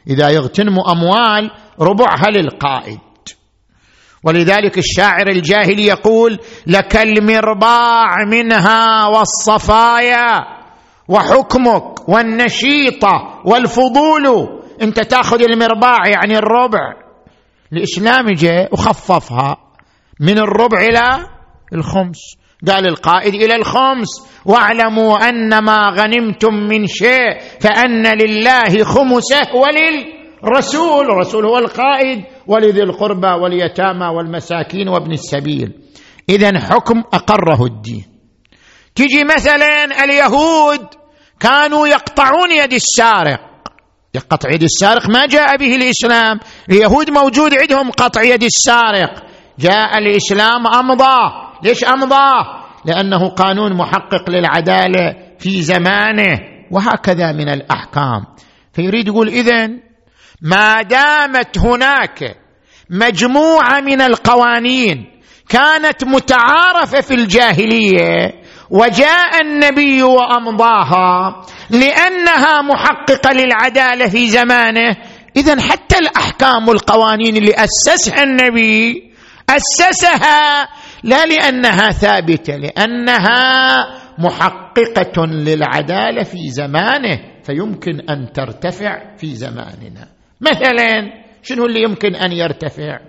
إذا 0.08 0.30
يغتنموا 0.30 0.92
أموال 0.92 1.52
ربعها 1.80 2.30
للقائد. 2.32 3.00
ولذلك 4.24 4.78
الشاعر 4.78 5.28
الجاهلي 5.28 5.86
يقول 5.86 6.40
لك 6.68 6.98
المرباع 6.98 8.26
منها 8.28 9.08
والصفايا 9.08 10.40
وحكمك 11.08 12.10
والنشيطه 12.10 13.42
والفضول. 13.46 14.50
انت 14.82 15.00
تاخذ 15.00 15.42
المرباع 15.42 15.98
يعني 16.08 16.38
الربع 16.38 16.94
الاسلام 17.74 18.26
جاء 18.26 18.74
وخففها 18.74 19.58
من 20.20 20.38
الربع 20.38 20.82
إلى 20.82 21.28
الخمس. 21.74 22.18
قال 22.68 22.88
القائد 22.88 23.34
إلى 23.34 23.56
الخمس 23.56 24.08
واعلموا 24.46 25.30
أن 25.30 25.58
ما 25.58 25.90
غنمتم 25.90 26.54
من 26.54 26.88
شيء 26.88 27.40
فأن 27.62 28.08
لله 28.08 28.84
خمسه 28.84 29.56
وللرسول. 29.56 31.06
الرسول 31.12 31.46
هو 31.46 31.58
القائد 31.58 32.24
ولذي 32.48 32.84
القربى 32.84 33.28
واليتامى 33.28 34.06
والمساكين 34.06 34.88
وابن 34.90 35.12
السبيل. 35.12 35.74
اذا 36.30 36.60
حكم 36.60 37.00
أقره 37.14 37.66
الدين. 37.66 38.06
تجي 38.96 39.24
مثلا 39.24 40.04
اليهود 40.04 40.86
كانوا 41.40 41.88
يقطعون 41.88 42.52
يد 42.52 42.74
السارق. 42.74 43.40
قطع 44.30 44.50
يد 44.54 44.64
السارق 44.64 45.10
ما 45.10 45.26
جاء 45.26 45.58
به 45.58 45.76
الإسلام. 45.76 46.40
اليهود 46.70 47.10
موجود 47.10 47.54
عندهم 47.54 47.92
قطع 47.92 48.22
يد 48.22 48.44
السارق. 48.44 49.24
جاء 49.60 49.98
الإسلام 49.98 50.68
امضاه 50.68 51.60
ليش 51.64 51.84
امضاه 51.84 52.64
لأنه 52.86 53.30
قانون 53.30 53.74
محقق 53.74 54.30
للعدالة 54.30 55.16
في 55.40 55.62
زمانه. 55.62 56.40
وهكذا 56.72 57.32
من 57.32 57.50
الأحكام. 57.50 58.26
فيريد 58.74 59.08
يقول 59.08 59.28
إذن 59.28 59.87
ما 60.42 60.82
دامت 60.82 61.58
هناك 61.58 62.36
مجموعة 62.90 63.82
من 63.82 64.02
القوانين 64.02 65.06
كانت 65.50 66.04
متعارفة 66.04 67.02
في 67.02 67.14
الجاهلية 67.14 68.42
وجاء 68.70 69.42
النبي 69.42 70.04
وأمضاها 70.04 71.46
لأنها 71.70 72.62
محققة 72.62 73.34
للعدالة 73.34 74.10
في 74.10 74.28
زمانه. 74.28 74.98
اذا 75.36 75.62
حتى 75.62 75.98
الأحكام 75.98 76.68
والقوانين 76.68 77.38
اللي 77.38 77.54
أسسها 77.56 78.24
النبي 78.24 79.12
أسسها 79.50 80.68
لا 81.04 81.26
لأنها 81.26 81.92
ثابتة 81.92 82.56
لأنها 82.56 83.86
محققة 84.18 85.26
للعدالة 85.26 86.24
في 86.24 86.50
زمانه 86.50 87.20
فيمكن 87.44 88.10
أن 88.10 88.34
ترتفع 88.34 89.16
في 89.18 89.36
زماننا. 89.36 90.17
مثلا 90.42 91.14
شنو 91.44 91.66
اللي 91.66 91.82
يمكن 91.82 92.16
أن 92.16 92.32
يرتفع؟ 92.32 93.00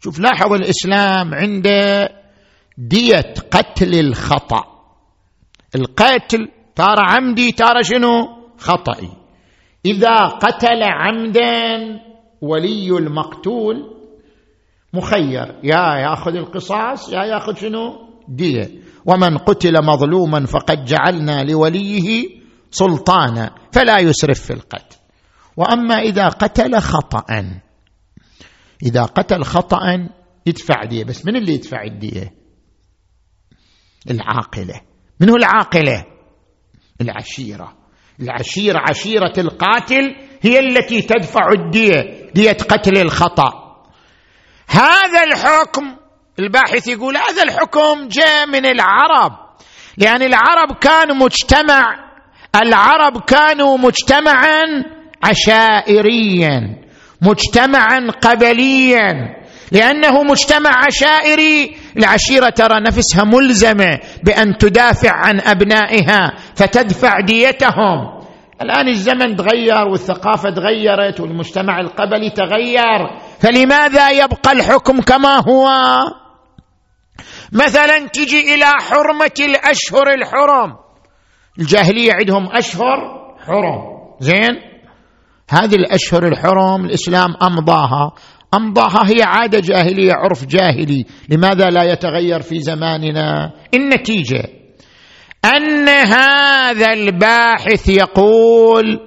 شوف 0.00 0.18
لاحظ 0.18 0.52
الإسلام 0.52 1.34
عنده 1.34 2.08
دية 2.78 3.34
قتل 3.50 4.00
الخطأ. 4.00 4.64
القتل 5.74 6.48
ترى 6.74 7.02
عمدي 7.08 7.52
ترى 7.52 7.82
شنو؟ 7.82 8.42
خطئي 8.58 9.08
إذا 9.86 10.26
قتل 10.26 10.82
عمدا 10.82 12.00
ولي 12.40 12.88
المقتول 12.90 13.96
مخير. 14.92 15.60
يا 15.64 15.96
ياخذ 15.96 16.34
القصاص 16.36 17.12
يا 17.12 17.24
ياخذ 17.24 17.54
شنو؟ 17.54 18.08
دية. 18.28 18.70
ومن 19.06 19.38
قتل 19.38 19.84
مظلوما 19.84 20.46
فقد 20.46 20.84
جعلنا 20.84 21.42
لوليه 21.42 22.28
سلطانا 22.70 23.54
فلا 23.72 23.98
يسرف 23.98 24.40
في 24.40 24.52
القتل. 24.52 25.01
وأما 25.56 25.98
إذا 25.98 26.28
قتل 26.28 26.80
خطأ. 26.80 27.60
إذا 28.82 29.02
قتل 29.02 29.44
خطأ 29.44 30.08
يدفع 30.46 30.84
دية. 30.84 31.04
بس 31.04 31.26
من 31.26 31.36
اللي 31.36 31.54
يدفع 31.54 31.82
الدية؟ 31.82 32.34
العاقلة. 34.10 34.80
من 35.20 35.30
هو 35.30 35.36
العاقلة؟ 35.36 36.04
العشيرة. 37.00 37.76
العشيرة 38.20 38.78
عشيرة 38.90 39.32
القاتل 39.38 40.16
هي 40.42 40.58
التي 40.58 41.02
تدفع 41.02 41.48
الدية 41.52 42.30
دية 42.34 42.52
قتل 42.52 42.98
الخطأ. 42.98 43.62
هذا 44.68 45.24
الحكم 45.24 45.96
الباحث 46.38 46.88
يقول 46.88 47.16
هذا 47.16 47.42
الحكم 47.42 48.08
جاء 48.08 48.46
من 48.46 48.66
العرب. 48.66 49.32
لأن 49.96 50.22
العرب 50.22 50.72
كانوا 50.80 51.14
مجتمع 51.14 52.12
العرب 52.62 53.20
كانوا 53.20 53.78
مجتمعا 53.78 54.64
عشائريا 55.22 56.82
مجتمعا 57.22 58.10
قبليا. 58.22 59.42
لأنه 59.72 60.22
مجتمع 60.22 60.70
عشائري 60.86 61.76
العشيرة 61.96 62.48
ترى 62.48 62.80
نفسها 62.80 63.24
ملزمة 63.24 63.98
بأن 64.24 64.58
تدافع 64.58 65.12
عن 65.12 65.40
أبنائها 65.40 66.32
فتدفع 66.54 67.20
ديتهم. 67.20 68.22
الآن 68.62 68.88
الزمن 68.88 69.36
تغير 69.36 69.88
والثقافة 69.88 70.50
تغيرت 70.50 71.20
والمجتمع 71.20 71.80
القبلي 71.80 72.30
تغير. 72.30 73.18
فلماذا 73.40 74.10
يبقى 74.10 74.52
الحكم 74.52 75.00
كما 75.00 75.42
هو؟ 75.48 75.68
مثلا 77.52 78.08
تجي 78.08 78.54
إلى 78.54 78.66
حرمة 78.66 79.36
الأشهر 79.40 80.14
الحرم. 80.14 80.76
الجاهلية 81.58 82.12
عندهم 82.12 82.48
أشهر 82.56 82.98
حرم. 83.46 83.82
زين؟ 84.20 84.71
هذه 85.52 85.74
الأشهر 85.74 86.26
الحرم 86.26 86.84
الإسلام 86.84 87.34
أمضاها. 87.42 88.12
أمضاها 88.54 89.08
هي 89.08 89.22
عادة 89.22 89.60
جاهلية 89.60 90.12
عرف 90.12 90.46
جاهلي. 90.46 91.04
لماذا 91.28 91.70
لا 91.70 91.82
يتغير 91.82 92.42
في 92.42 92.60
زماننا؟ 92.60 93.52
النتيجه 93.74 94.44
أن 95.44 95.88
هذا 95.88 96.92
الباحث 96.92 97.88
يقول 97.88 99.00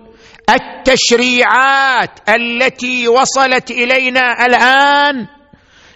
التشريعات 0.50 2.30
التي 2.30 3.08
وصلت 3.08 3.72
إلينا 3.72 4.46
الآن 4.46 5.28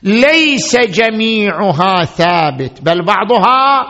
ليس 0.03 0.75
جميعها 0.75 2.05
ثابت 2.05 2.81
بل 2.81 3.05
بعضها 3.05 3.81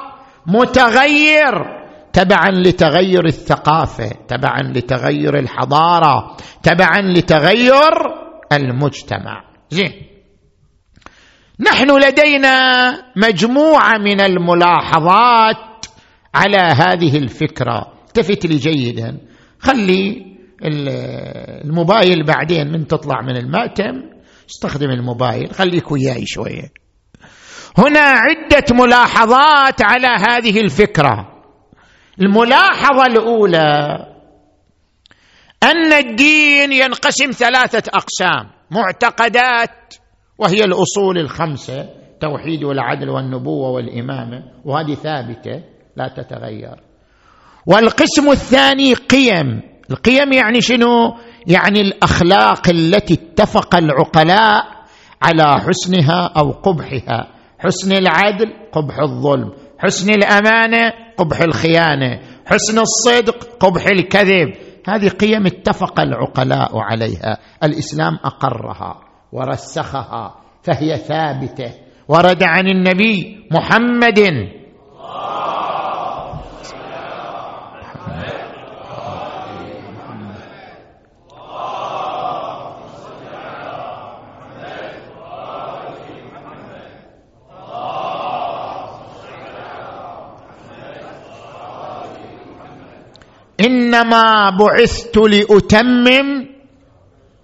متغير. 0.48 1.79
تبعا 2.20 2.52
لتغير 2.52 3.26
الثقافة 3.26 4.10
تبعا 4.28 4.62
لتغير 4.62 5.40
الحضارة 5.40 6.38
تبعا 6.64 7.02
لتغير 7.02 7.94
المجتمع. 8.54 9.44
زين. 9.70 9.92
نحن 11.60 11.98
لدينا 11.98 12.92
مجموعة 13.16 13.98
من 13.98 14.22
الملاحظات 14.22 15.86
على 16.36 16.58
هذه 16.58 17.18
الفكرة. 17.18 17.94
التفت 18.08 18.46
لي 18.46 18.56
جيدا. 18.56 19.18
خلي 19.60 20.26
الموبايل 20.64 22.26
بعدين 22.26 22.72
من 22.72 22.88
تطلع 22.88 23.22
من 23.22 23.38
المأتم. 23.38 24.04
استخدم 24.50 24.90
الموبايل. 24.90 25.54
خليك 25.54 25.92
وياي 25.92 26.24
شوية. 26.26 26.72
هنا 27.78 28.00
عدة 28.00 28.66
ملاحظات 28.72 29.82
على 29.82 30.08
هذه 30.08 30.60
الفكرة. 30.60 31.39
الملاحظة 32.22 33.06
الأولى 33.06 34.06
أن 35.64 35.94
الدين 35.94 36.72
ينقسم 36.72 37.32
ثلاثة 37.32 37.92
أقسام 37.94 38.50
معتقدات 38.72 39.96
وهي 40.38 40.60
الأصول 40.60 41.18
الخمسة 41.18 41.90
توحيد 42.22 42.64
والعدل 42.64 43.10
والنبوة 43.10 43.70
والإمامة 43.70 44.44
وهذه 44.66 44.94
ثابتة 44.94 45.64
لا 45.96 46.08
تتغير. 46.08 46.76
والقسم 47.66 48.32
الثاني 48.32 48.94
قيم 48.94 49.62
القيم 49.92 50.34
يعني 50.34 50.62
شنو؟ 50.62 51.18
يعني 51.48 51.82
الأخلاق 51.82 52.70
التي 52.70 53.14
اتفق 53.14 53.76
العقلاء 53.76 54.64
على 55.22 55.62
حسنها 55.62 56.34
أو 56.38 56.52
قبحها 56.52 57.28
حسن 57.60 57.92
العدل 57.92 58.54
قبح 58.72 59.00
الظلم. 59.00 59.52
حسن 59.80 60.10
الامانه 60.10 60.94
قبح 61.18 61.42
الخيانة. 61.42 62.20
حسن 62.46 62.80
الصدق 62.80 63.44
قبح 63.60 63.86
الكذب. 63.86 64.54
هذه 64.88 65.08
قيم 65.08 65.46
اتفق 65.46 66.00
العقلاء 66.00 66.78
عليها. 66.78 67.38
الإسلام 67.64 68.20
أقرها 68.24 69.02
ورسخها 69.32 70.36
فهي 70.64 70.98
ثابتة. 70.98 71.72
ورد 72.08 72.44
عن 72.44 72.68
النبي 72.68 73.46
محمد 73.52 74.20
إنما 93.66 94.50
بعثت 94.50 95.18
لأتمم. 95.18 96.48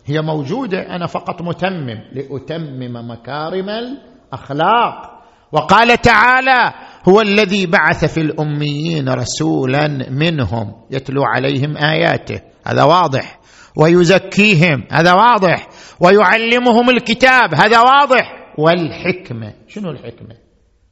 هي 0.06 0.21
موجودة 0.21 0.95
أنا 0.95 1.08
فقط 1.08 1.41
متمم. 1.41 2.01
لأتمم 2.13 3.12
مكارم 3.12 3.69
الأخلاق. 3.69 5.12
وقال 5.51 6.01
تعالى 6.01 6.73
هو 7.10 7.21
الذي 7.21 7.65
بعث 7.65 8.06
في 8.06 8.21
الأميين 8.21 9.10
رسولا 9.10 9.88
منهم. 10.10 10.75
يتلو 10.91 11.23
عليهم 11.23 11.78
آياته. 11.78 12.41
هذا 12.67 12.84
واضح. 12.84 13.39
ويزكيهم. 13.78 14.84
هذا 14.91 15.13
واضح. 15.13 15.67
ويعلمهم 15.99 16.89
الكتاب. 16.89 17.56
هذا 17.56 17.80
واضح. 17.80 18.54
والحكمة. 18.58 19.54
شنو 19.67 19.91
الحكمة؟ 19.91 20.36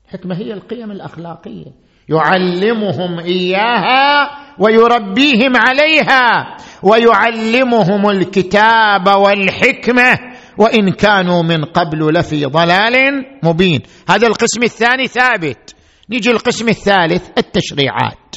الحكمة 0.06 0.38
هي 0.38 0.54
القيم 0.54 0.92
الأخلاقية. 0.92 1.72
يعلمهم 2.10 3.20
إياها 3.20 4.30
ويربيهم 4.60 5.54
عليها 5.58 6.58
ويعلمهم 6.84 8.10
الكتاب 8.10 9.08
والحكمة 9.08 10.20
وإن 10.58 10.90
كانوا 10.90 11.44
من 11.44 11.66
قبل 11.66 12.14
لفي 12.14 12.46
ضلال 12.46 13.26
مبين. 13.44 13.82
هذا 14.10 14.28
القسم 14.28 14.64
الثاني 14.64 15.08
ثابت. 15.08 15.76
نيجي 16.10 16.32
القسم 16.32 16.70
الثالث 16.70 17.30
التشريعات. 17.38 18.36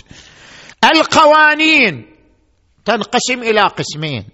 القوانين. 0.84 2.06
تنقسم 2.84 3.42
إلى 3.42 3.60
قسمين. 3.60 4.24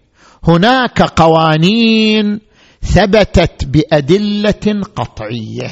هناك 0.49 1.03
قوانين 1.03 2.41
ثبتت 2.83 3.65
بأدلة 3.65 4.83
قطعية. 4.97 5.71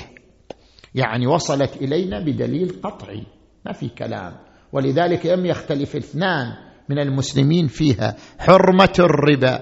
يعني 0.94 1.26
وصلت 1.26 1.76
إلينا 1.76 2.20
بدليل 2.20 2.80
قطعي. 2.82 3.39
ما 3.66 3.72
في 3.72 3.88
كلام. 3.88 4.36
ولذلك 4.72 5.26
لم 5.26 5.46
يختلف 5.46 5.96
اثنان 5.96 6.46
من 6.88 6.98
المسلمين 6.98 7.66
فيها. 7.66 8.16
حرمة 8.38 8.94
الربا. 8.98 9.60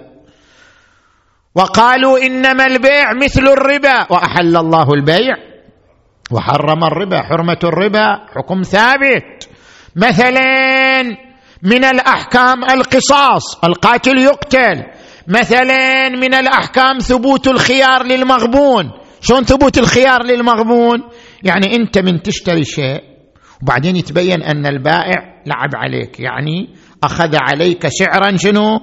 وقالوا 1.55 2.19
إنما 2.19 2.67
البيع 2.67 3.13
مثل 3.23 3.49
الربا. 3.49 4.07
وأحل 4.11 4.57
الله 4.57 4.93
البيع. 4.95 5.37
وحرم 6.33 6.85
الربا. 6.85 7.23
حرمة 7.23 7.59
الربا 7.65 8.27
حكم 8.37 8.63
ثابت. 8.63 9.49
مثلا 9.97 11.03
من 11.63 11.85
الأحكام 11.85 12.65
القصاص. 12.65 13.65
القاتل 13.65 14.19
يقتل. 14.19 14.85
مثلا 15.29 16.09
من 16.09 16.35
الأحكام 16.35 16.99
ثبوت 16.99 17.49
الخيار 17.49 18.03
للمغبون. 18.03 18.91
شلون 19.21 19.45
ثبوت 19.45 19.79
الخيار 19.79 20.23
للمغبون؟ 20.23 21.03
يعني 21.43 21.77
أنت 21.77 21.99
من 21.99 22.23
تشتري 22.23 22.65
شيء 22.65 23.18
وبعدين 23.63 23.97
يتبين 23.97 24.43
أن 24.43 24.67
البائع 24.67 25.43
لعب 25.47 25.71
عليك 25.75 26.21
يعني 26.21 26.69
أخذ 27.05 27.37
عليك 27.37 27.87
سعرا 27.89 28.37
شنو؟ 28.37 28.79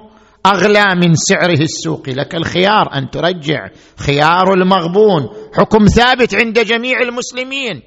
أغلى 0.46 0.96
من 0.96 1.14
سعره 1.14 1.62
السوقي. 1.62 2.14
لك 2.14 2.36
الخيار 2.36 2.90
أن 2.94 3.10
ترجع 3.10 3.68
خيار 3.98 4.54
المغبون 4.54 5.30
حكم 5.58 5.86
ثابت 5.86 6.36
عند 6.36 6.60
جميع 6.60 7.00
المسلمين. 7.02 7.82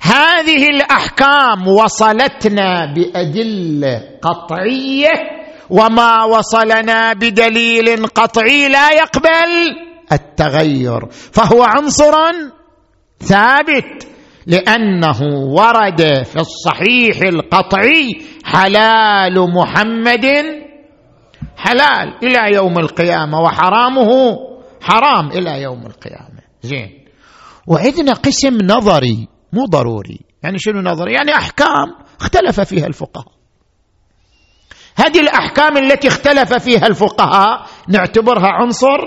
هذه 0.00 0.66
الأحكام 0.66 1.68
وصلتنا 1.68 2.94
بأدلة 2.94 4.02
قطعية 4.22 5.12
وما 5.70 6.24
وصلنا 6.24 7.12
بدليل 7.12 8.06
قطعي 8.06 8.68
لا 8.68 8.90
يقبل 8.90 9.76
التغير. 10.12 11.00
فهو 11.10 11.62
عنصر 11.62 12.12
ثابت. 13.20 14.15
لأنه 14.46 15.22
ورد 15.32 16.22
في 16.24 16.36
الصحيح 16.36 17.20
القطعي 17.22 18.22
حلال 18.44 19.52
محمد 19.54 20.26
حلال 21.56 22.14
إلى 22.22 22.54
يوم 22.54 22.78
القيامة 22.78 23.40
وحرامه 23.40 24.10
حرام 24.80 25.30
إلى 25.30 25.62
يوم 25.62 25.86
القيامة. 25.86 26.40
زين. 26.62 27.04
وعندنا 27.66 28.12
قسم 28.12 28.58
نظري 28.62 29.28
مو 29.52 29.64
ضروري. 29.64 30.20
يعني 30.42 30.58
شنو 30.58 30.80
نظري؟ 30.80 31.12
يعني 31.12 31.34
أحكام 31.34 31.94
اختلف 32.20 32.60
فيها 32.60 32.86
الفقهاء. 32.86 33.36
هذه 34.96 35.20
الأحكام 35.20 35.76
التي 35.76 36.08
اختلف 36.08 36.54
فيها 36.54 36.86
الفقهاء 36.86 37.66
نعتبرها 37.88 38.48
عنصر 38.48 38.98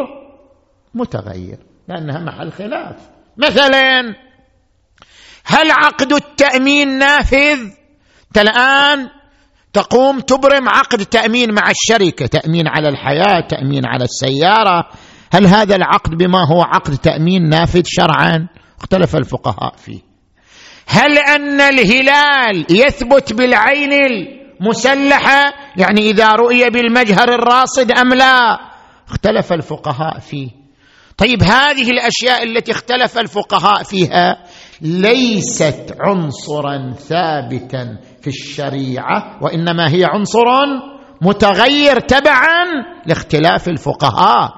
متغير 0.93 1.57
لأنها 1.87 2.19
محل 2.19 2.51
خلاف. 2.51 3.09
مثلا 3.37 4.15
هل 5.49 5.71
عقد 5.71 6.13
التأمين 6.13 6.97
نافذ؟ 6.97 7.59
انت 8.27 8.37
الان 8.37 9.09
تقوم 9.73 10.19
تبرم 10.19 10.69
عقد 10.69 11.05
تأمين 11.05 11.53
مع 11.53 11.69
الشركة 11.69 12.25
تأمين 12.25 12.67
على 12.67 12.89
الحياة 12.89 13.47
تأمين 13.49 13.85
على 13.85 14.03
السيارة. 14.03 14.87
هل 15.31 15.47
هذا 15.47 15.75
العقد 15.75 16.11
بما 16.11 16.47
هو 16.47 16.61
عقد 16.61 16.97
تأمين 16.97 17.49
نافذ 17.49 17.81
شرعا؟ 17.85 18.47
اختلف 18.79 19.15
الفقهاء 19.15 19.75
فيه. 19.77 19.99
هل 20.87 21.17
أن 21.17 21.61
الهلال 21.61 22.65
يثبت 22.69 23.33
بالعين 23.33 23.93
المسلحة؟ 23.93 25.53
يعني 25.77 26.01
إذا 26.01 26.31
رؤي 26.31 26.69
بالمجهر 26.69 27.33
الراصد 27.33 27.91
أم 27.91 28.13
لا؟ 28.13 28.59
اختلف 29.09 29.53
الفقهاء 29.53 30.19
فيه. 30.19 30.49
طيب 31.17 31.43
هذه 31.43 31.89
الأشياء 31.89 32.43
التي 32.43 32.71
اختلف 32.71 33.17
الفقهاء 33.17 33.83
فيها 33.83 34.37
ليست 34.81 35.95
عنصرا 35.99 36.93
ثابتا 36.93 37.97
في 38.21 38.27
الشريعة 38.27 39.39
وإنما 39.41 39.89
هي 39.93 40.05
عنصر 40.05 40.45
متغير 41.21 41.99
تبعا 41.99 42.65
لاختلاف 43.05 43.67
الفقهاء. 43.67 44.49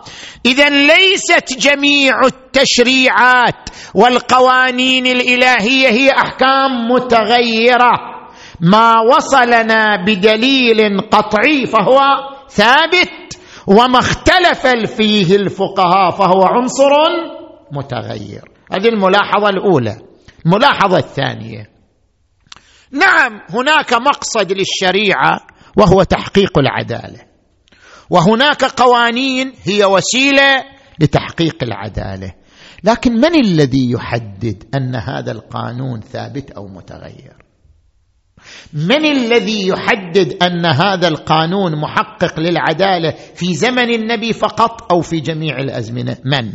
اذا 0.45 0.69
ليست 0.69 1.57
جميع 1.59 2.13
التشريعات 2.25 3.69
والقوانين 3.95 5.07
الإلهية 5.07 5.87
هي 5.87 6.11
أحكام 6.11 6.91
متغيرة. 6.91 7.91
ما 8.61 8.99
وصلنا 9.15 10.05
بدليل 10.05 11.01
قطعي 11.11 11.65
فهو 11.65 11.99
ثابت 12.49 13.37
وما 13.67 13.99
اختلف 13.99 14.67
فيه 14.95 15.35
الفقهاء 15.35 16.11
فهو 16.11 16.43
عنصر 16.43 16.91
متغير. 17.71 18.41
هذه 18.71 18.87
الملاحظة 18.87 19.49
الأولى. 19.49 20.10
الملاحظة 20.45 20.97
الثانية. 20.97 21.69
نعم 22.91 23.41
هناك 23.49 23.93
مقصد 23.93 24.51
للشريعة 24.51 25.39
وهو 25.77 26.03
تحقيق 26.03 26.59
العدالة. 26.59 27.19
وهناك 28.09 28.63
قوانين 28.63 29.53
هي 29.63 29.85
وسيلة 29.85 30.63
لتحقيق 30.99 31.63
العدالة. 31.63 32.33
لكن 32.83 33.13
من 33.13 33.35
الذي 33.35 33.91
يحدد 33.91 34.63
أن 34.75 34.95
هذا 34.95 35.31
القانون 35.31 36.01
ثابت 36.01 36.51
أو 36.51 36.67
متغير؟ 36.67 37.35
من 38.73 39.05
الذي 39.05 39.67
يحدد 39.67 40.43
أن 40.43 40.65
هذا 40.65 41.07
القانون 41.07 41.81
محقق 41.81 42.39
للعدالة 42.39 43.11
في 43.35 43.53
زمن 43.53 43.93
النبي 43.93 44.33
فقط 44.33 44.91
أو 44.91 45.01
في 45.01 45.19
جميع 45.19 45.59
الأزمنة؟ 45.59 46.17
من؟ 46.25 46.53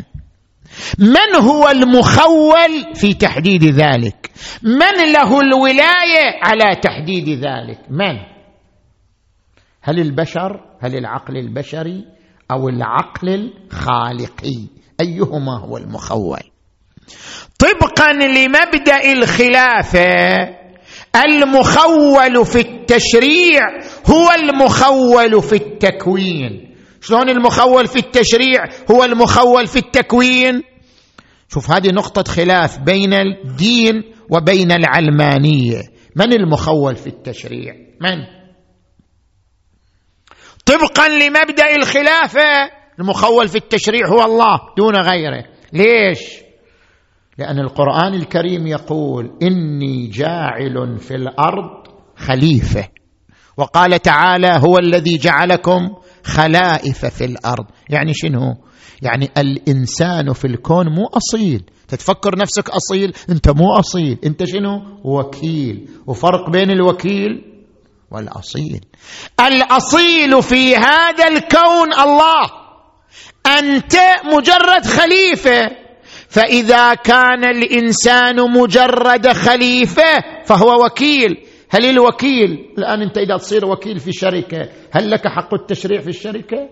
من 0.99 1.43
هو 1.43 1.69
المخول 1.69 2.95
في 2.95 3.15
تحديد 3.15 3.65
ذلك؟ 3.65 4.31
من 4.63 5.13
له 5.13 5.41
الولاية 5.41 6.41
على 6.43 6.77
تحديد 6.83 7.29
ذلك؟ 7.29 7.79
من؟ 7.91 8.17
هل 9.83 10.01
البشر؟ 10.01 10.61
هل 10.81 10.97
العقل 10.97 11.37
البشري 11.37 12.05
أو 12.51 12.69
العقل 12.69 13.53
الخالقي؟ 13.73 14.67
أيهما 15.01 15.59
هو 15.59 15.77
المخول؟ 15.77 16.41
طبقا 17.59 18.13
لمبدأ 18.13 19.13
الخلافة 19.13 20.57
المخول 21.17 22.47
في 22.47 22.61
التشريع 22.61 23.61
هو 24.07 24.29
المخول 24.33 25.43
في 25.43 25.57
التكوين. 25.57 26.66
شلون 27.07 27.31
المخول 27.31 27.87
في 27.87 27.97
التشريع 27.97 28.65
هو 28.91 29.05
المخول 29.05 29.67
في 29.67 29.77
التكوين؟ 29.77 30.63
شوف 31.49 31.71
هذه 31.71 31.89
نقطة 31.89 32.33
خلاف 32.33 32.79
بين 32.79 33.15
الدين 33.15 34.03
وبين 34.31 34.73
العلمانية. 34.73 35.81
من 36.17 36.33
المخول 36.33 36.97
في 36.97 37.07
التشريع؟ 37.07 37.75
من؟ 38.01 38.25
طبقا 40.65 41.09
لمبدأ 41.09 41.77
الخلافة. 41.77 42.71
المخول 42.99 43.49
في 43.49 43.57
التشريع 43.57 44.09
هو 44.09 44.25
الله 44.25 44.61
دون 44.79 44.97
غيره. 44.97 45.45
ليش؟ 45.73 46.19
لأن 47.39 47.59
القرآن 47.59 48.15
الكريم 48.15 48.67
يقول 48.67 49.39
إني 49.43 50.07
جاعل 50.07 50.99
في 50.99 51.15
الأرض 51.15 51.87
خليفة. 52.17 52.89
وقال 53.57 54.03
تعالى 54.03 54.61
هو 54.69 54.79
الذي 54.79 55.17
جعلكم 55.17 55.89
خلائف 56.27 57.07
في 57.07 57.25
الأرض. 57.25 57.65
يعني 57.91 58.15
شنو؟ 58.15 58.57
يعني 59.03 59.31
الإنسان 59.39 60.33
في 60.33 60.45
الكون 60.45 60.87
مو 60.89 61.07
أصيل. 61.07 61.63
تتفكر 61.89 62.39
نفسك 62.39 62.71
أصيل؟ 62.71 63.13
أنت 63.31 63.49
مو 63.49 63.73
أصيل. 63.79 64.19
أنت 64.25 64.45
شنو؟ 64.45 64.83
وكيل. 65.05 65.89
وفرق 66.07 66.51
بين 66.51 66.71
الوكيل 66.71 67.45
والأصيل. 68.11 68.81
الأصيل 69.41 70.43
في 70.43 70.77
هذا 70.77 71.29
الكون 71.29 71.93
الله. 71.93 72.51
أنت 73.59 73.97
مجرد 74.35 74.87
خليفة. 74.87 75.71
فإذا 76.29 76.95
كان 76.95 77.45
الإنسان 77.45 78.37
مجرد 78.53 79.33
خليفة 79.33 80.43
فهو 80.45 80.85
وكيل. 80.85 81.46
هل 81.71 81.87
الوكيل 81.87 82.75
الآن 82.79 83.03
أنت 83.03 83.19
إذا 83.19 83.37
تصير 83.37 83.67
وكيل 83.67 83.99
في 83.99 84.13
شركه 84.13 84.69
هل 84.93 85.11
لك 85.11 85.29
حق 85.29 85.55
التشريع 85.55 86.01
في 86.01 86.09
الشركة؟ 86.09 86.69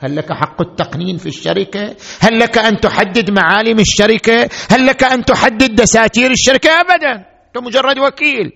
هل 0.00 0.16
لك 0.16 0.32
حق 0.32 0.60
التقنين 0.60 1.16
في 1.16 1.26
الشركة؟ 1.26 1.96
هل 2.20 2.38
لك 2.38 2.58
أن 2.58 2.80
تحدد 2.80 3.30
معالم 3.30 3.78
الشركة؟ 3.78 4.48
هل 4.70 4.86
لك 4.86 5.04
أن 5.04 5.24
تحدد 5.24 5.74
دساتير 5.74 6.30
الشركة؟ 6.30 6.70
ابدا 6.70 7.26
انت 7.46 7.58
مجرد 7.64 7.98
وكيل. 7.98 8.52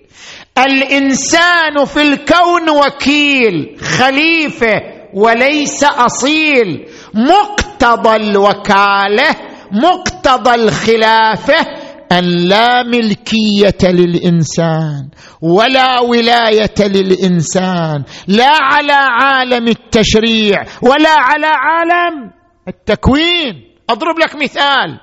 الإنسان 0.59 1.85
في 1.85 2.03
الكون 2.03 2.71
وكيل 2.71 3.77
خليفة 3.81 4.81
وليس 5.14 5.85
أصيل. 5.85 6.87
مقتضى 7.14 8.16
الوكالة 8.16 9.37
مقتضى 9.73 10.55
الخلافة 10.55 11.82
أن 12.18 12.25
لا 12.25 12.83
ملكية 12.83 13.90
للإنسان 13.90 15.09
ولا 15.40 16.01
ولاية 16.01 16.75
للإنسان 16.81 18.05
لا 18.29 18.53
على 18.61 18.92
عالم 18.92 19.68
التشريع 19.68 20.64
ولا 20.83 21.11
على 21.11 21.46
عالم 21.46 22.31
التكوين. 22.68 23.72
أضرب 23.90 24.18
لك 24.18 24.42
مثال. 24.42 25.01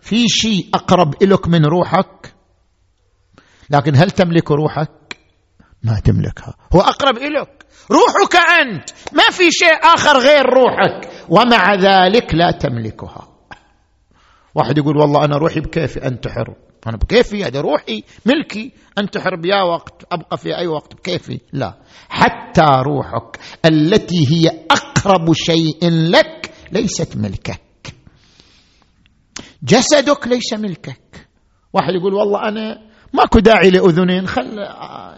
في 0.00 0.28
شيء 0.28 0.68
أقرب 0.74 1.22
الك 1.22 1.48
من 1.48 1.64
روحك؟ 1.64 2.34
لكن 3.70 3.96
هل 3.96 4.10
تملك 4.10 4.50
روحك؟ 4.50 5.16
ما 5.82 6.00
تملكها. 6.04 6.54
هو 6.74 6.80
أقرب 6.80 7.16
الك 7.16 7.64
روحك 7.90 8.36
أنت. 8.36 8.90
ما 9.12 9.22
في 9.30 9.50
شيء 9.50 9.74
آخر 9.82 10.18
غير 10.18 10.44
روحك. 10.46 11.10
ومع 11.28 11.74
ذلك 11.74 12.34
لا 12.34 12.50
تملكها. 12.50 13.33
واحد 14.54 14.78
يقول 14.78 14.96
والله 14.96 15.24
أنا 15.24 15.36
روحي 15.36 15.60
بكيفي 15.60 16.06
أنتحر 16.06 16.54
أنا 16.86 16.96
بكيفي 16.96 17.44
هذا 17.44 17.60
روحي 17.60 18.02
ملكي 18.26 18.72
أنتحر 18.98 19.36
بيا 19.36 19.62
وقت 19.62 20.04
أبقى 20.12 20.38
في 20.38 20.56
أي 20.56 20.66
وقت 20.66 20.94
بكيفي. 20.94 21.40
لا. 21.52 21.74
حتى 22.08 22.66
روحك 22.86 23.38
التي 23.64 24.26
هي 24.28 24.48
أقرب 24.70 25.32
شيء 25.32 25.90
لك 25.90 26.50
ليست 26.72 27.16
ملكك. 27.16 27.60
جسدك 29.62 30.26
ليس 30.26 30.52
ملكك. 30.52 31.28
واحد 31.72 31.94
يقول 31.94 32.14
والله 32.14 32.48
أنا 32.48 32.82
ماكو 33.12 33.38
داعي 33.38 33.70
لأذنين 33.70 34.26
خل 34.26 34.58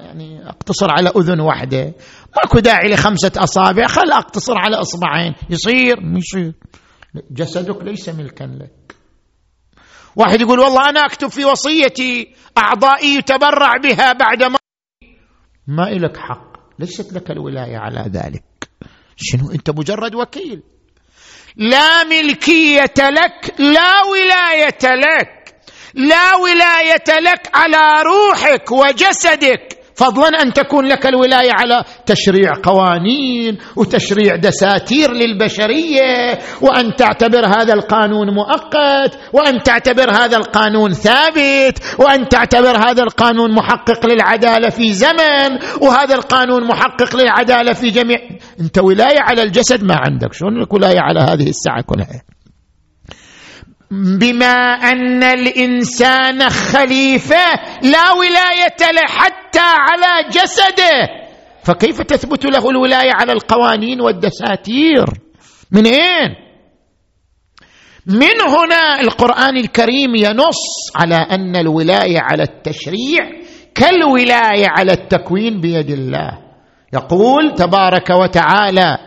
يعني 0.00 0.48
أقتصر 0.48 0.86
على 0.90 1.10
أذن 1.16 1.40
واحدة. 1.40 1.94
ماكو 2.36 2.58
داعي 2.58 2.88
لخمسة 2.88 3.32
أصابع 3.36 3.86
خل 3.86 4.12
أقتصر 4.12 4.58
على 4.58 4.76
إصبعين. 4.76 5.34
يصير 5.50 5.96
يصير. 6.02 6.52
جسدك 7.30 7.82
ليس 7.82 8.08
ملكا 8.08 8.44
لك. 8.44 8.95
واحد 10.16 10.40
يقول 10.40 10.60
والله 10.60 10.88
أنا 10.88 11.00
أكتب 11.00 11.28
في 11.28 11.44
وصيتي 11.44 12.34
أعضائي 12.58 13.14
يتبرع 13.14 13.76
بها 13.76 14.12
بعد 14.12 14.42
ما 14.42 14.58
ما 15.66 15.82
لك 15.82 16.16
حق. 16.16 16.56
ليست 16.78 17.12
لك 17.12 17.30
الولاية 17.30 17.76
على 17.78 18.04
ذلك. 18.12 18.44
شنو؟ 19.16 19.50
أنت 19.50 19.70
مجرد 19.70 20.14
وكيل. 20.14 20.62
لا 21.56 22.04
ملكية 22.04 22.94
لك 22.98 23.54
لا 23.58 24.02
ولاية 24.02 24.94
لك 24.94 25.56
لا 25.94 26.36
ولاية 26.36 27.20
لك 27.20 27.50
على 27.54 28.02
روحك 28.02 28.72
وجسدك. 28.72 29.75
فضلا 29.96 30.28
أن 30.42 30.52
تكون 30.52 30.86
لك 30.86 31.06
الولاية 31.06 31.50
على 31.52 31.84
تشريع 32.06 32.52
قوانين 32.62 33.58
وتشريع 33.76 34.36
دساتير 34.36 35.12
للبشرية 35.12 36.38
وأن 36.62 36.96
تعتبر 36.96 37.46
هذا 37.46 37.74
القانون 37.74 38.34
مؤقت 38.34 39.18
وأن 39.32 39.62
تعتبر 39.62 40.10
هذا 40.10 40.36
القانون 40.36 40.92
ثابت 40.92 41.78
وأن 41.98 42.28
تعتبر 42.28 42.76
هذا 42.88 43.02
القانون 43.02 43.54
محقق 43.54 44.06
للعدالة 44.06 44.68
في 44.68 44.92
زمن 44.92 45.58
وهذا 45.82 46.14
القانون 46.14 46.68
محقق 46.68 47.16
للعدالة 47.16 47.72
في 47.72 47.90
جميع. 47.90 48.18
أنت 48.60 48.78
ولاية 48.78 49.20
على 49.20 49.42
الجسد 49.42 49.84
ما 49.84 49.96
عندك 49.96 50.32
شلون 50.32 50.62
لك 50.62 50.72
ولاية 50.72 51.00
على 51.00 51.20
هذه 51.20 51.48
الساعة 51.48 51.82
كلها؟ 51.82 52.35
بما 53.90 54.54
أن 54.92 55.22
الإنسان 55.22 56.50
خليفة 56.50 57.46
لا 57.82 58.12
ولاية 58.12 58.92
له 58.92 59.06
حتى 59.06 59.58
على 59.58 60.28
جسده. 60.28 61.26
فكيف 61.64 62.02
تثبت 62.02 62.44
له 62.44 62.70
الولاية 62.70 63.10
على 63.14 63.32
القوانين 63.32 64.00
والدساتير؟ 64.00 65.04
من 65.70 65.86
أين؟ 65.86 66.34
من 68.06 68.40
هنا 68.48 69.00
القرآن 69.00 69.56
الكريم 69.56 70.16
ينص 70.16 70.90
على 70.96 71.14
أن 71.14 71.56
الولاية 71.56 72.20
على 72.20 72.42
التشريع 72.42 73.30
كالولاية 73.74 74.66
على 74.68 74.92
التكوين 74.92 75.60
بيد 75.60 75.90
الله. 75.90 76.38
يقول 76.94 77.54
تبارك 77.54 78.10
وتعالى 78.10 78.98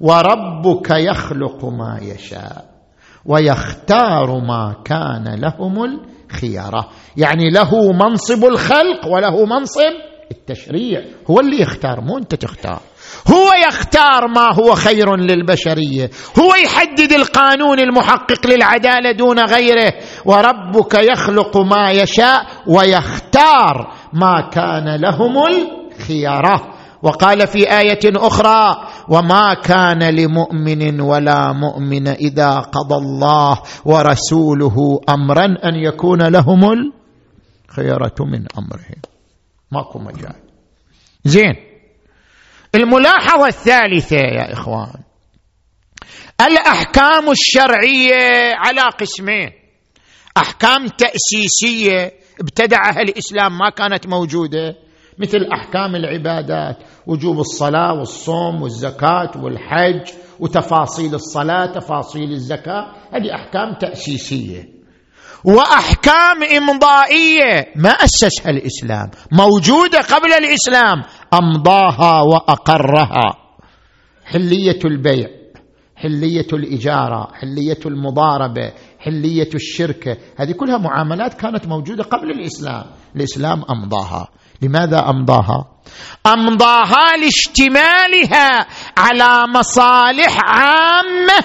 وربك 0.00 0.90
يخلق 0.90 1.64
ما 1.64 1.98
يشاء. 2.02 2.73
ويختار 3.26 4.40
ما 4.40 4.74
كان 4.84 5.40
لهم 5.40 6.00
الخيارة. 6.30 6.88
يعني 7.16 7.50
له 7.50 7.92
منصب 7.92 8.44
الخلق 8.44 9.06
وله 9.06 9.46
منصب 9.46 9.94
التشريع. 10.30 11.02
هو 11.30 11.40
اللي 11.40 11.60
يختار 11.60 12.00
مو 12.00 12.18
أنت 12.18 12.34
تختار. 12.34 12.80
هو 13.28 13.50
يختار 13.68 14.28
ما 14.28 14.54
هو 14.54 14.74
خير 14.74 15.16
للبشرية. 15.16 16.10
هو 16.38 16.54
يحدد 16.64 17.12
القانون 17.12 17.80
المحقق 17.80 18.46
للعدالة 18.46 19.12
دون 19.12 19.40
غيره. 19.40 19.92
وربك 20.24 20.94
يخلق 20.94 21.56
ما 21.56 21.90
يشاء 21.90 22.46
ويختار 22.66 23.94
ما 24.12 24.50
كان 24.52 25.00
لهم 25.00 25.34
الخيارة. 25.46 26.73
وقال 27.04 27.46
في 27.46 27.78
آية 27.78 28.00
أخرى 28.04 28.88
وما 29.08 29.54
كان 29.54 30.02
لمؤمن 30.02 31.00
ولا 31.00 31.52
مؤمن 31.52 32.08
إذا 32.08 32.50
قضى 32.50 32.94
الله 32.94 33.62
ورسوله 33.84 35.00
أمرا 35.08 35.44
أن 35.44 35.74
يكون 35.74 36.22
لهم 36.22 36.60
الخيرة 37.70 38.14
من 38.20 38.46
أمرهم. 38.58 39.00
ماكو 39.72 39.98
مجال. 39.98 40.34
زين. 41.24 41.54
الملاحظة 42.74 43.46
الثالثة 43.46 44.16
يا 44.16 44.52
إخوان. 44.52 45.02
الأحكام 46.40 47.30
الشرعية 47.30 48.52
على 48.54 48.82
قسمين. 49.00 49.50
أحكام 50.36 50.86
تأسيسية 50.88 52.12
ابتدعها 52.40 53.00
الإسلام 53.00 53.58
ما 53.58 53.70
كانت 53.70 54.06
موجودة. 54.06 54.76
مثل 55.18 55.38
أحكام 55.52 55.96
العبادات 55.96 56.76
وجوب 57.06 57.38
الصلاة 57.40 57.92
والصوم 57.94 58.62
والزكاة 58.62 59.30
والحج 59.42 60.10
وتفاصيل 60.40 61.14
الصلاة 61.14 61.66
تفاصيل 61.66 62.30
الزكاة 62.32 62.86
هذه 63.12 63.34
أحكام 63.34 63.74
تأسيسية. 63.80 64.74
وأحكام 65.44 66.42
إمضائية 66.56 67.72
ما 67.76 67.88
أسسها 67.90 68.50
الإسلام 68.50 69.10
موجودة 69.32 69.98
قبل 69.98 70.32
الإسلام 70.32 71.02
أمضاها 71.34 72.20
وأقرها. 72.22 73.30
حلية 74.24 74.78
البيع 74.84 75.28
حلية 75.96 76.46
الإجارة 76.52 77.28
حلية 77.34 77.78
المضاربة 77.86 78.72
حلية 78.98 79.48
الشركة 79.54 80.16
هذه 80.36 80.52
كلها 80.52 80.78
معاملات 80.78 81.34
كانت 81.34 81.66
موجودة 81.66 82.04
قبل 82.04 82.30
الإسلام 82.30 82.84
الإسلام 83.16 83.62
أمضاها. 83.70 84.28
لماذا 84.64 85.08
أمضاها؟ 85.10 85.70
أمضاها 86.26 87.16
لاشتمالها 87.16 88.66
على 88.98 89.52
مصالح 89.52 90.38
عامة 90.44 91.44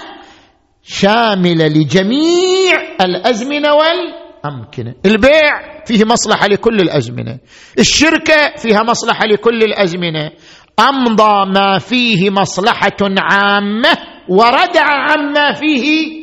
شاملة 0.84 1.68
لجميع 1.68 2.82
الأزمنة 3.02 3.70
والأمكنة. 3.74 4.96
البيع 5.06 5.84
فيه 5.86 6.06
مصلحة 6.06 6.48
لكل 6.48 6.76
الأزمنة. 6.76 7.38
الشركة 7.80 8.56
فيها 8.58 8.84
مصلحة 8.84 9.26
لكل 9.26 9.64
الأزمنة. 9.64 10.32
أمضى 10.80 11.52
ما 11.60 11.80
فيه 11.80 12.30
مصلحة 12.30 12.98
عامة 13.02 13.98
وردع 14.30 14.86
عما 14.86 15.54
فيه 15.54 16.20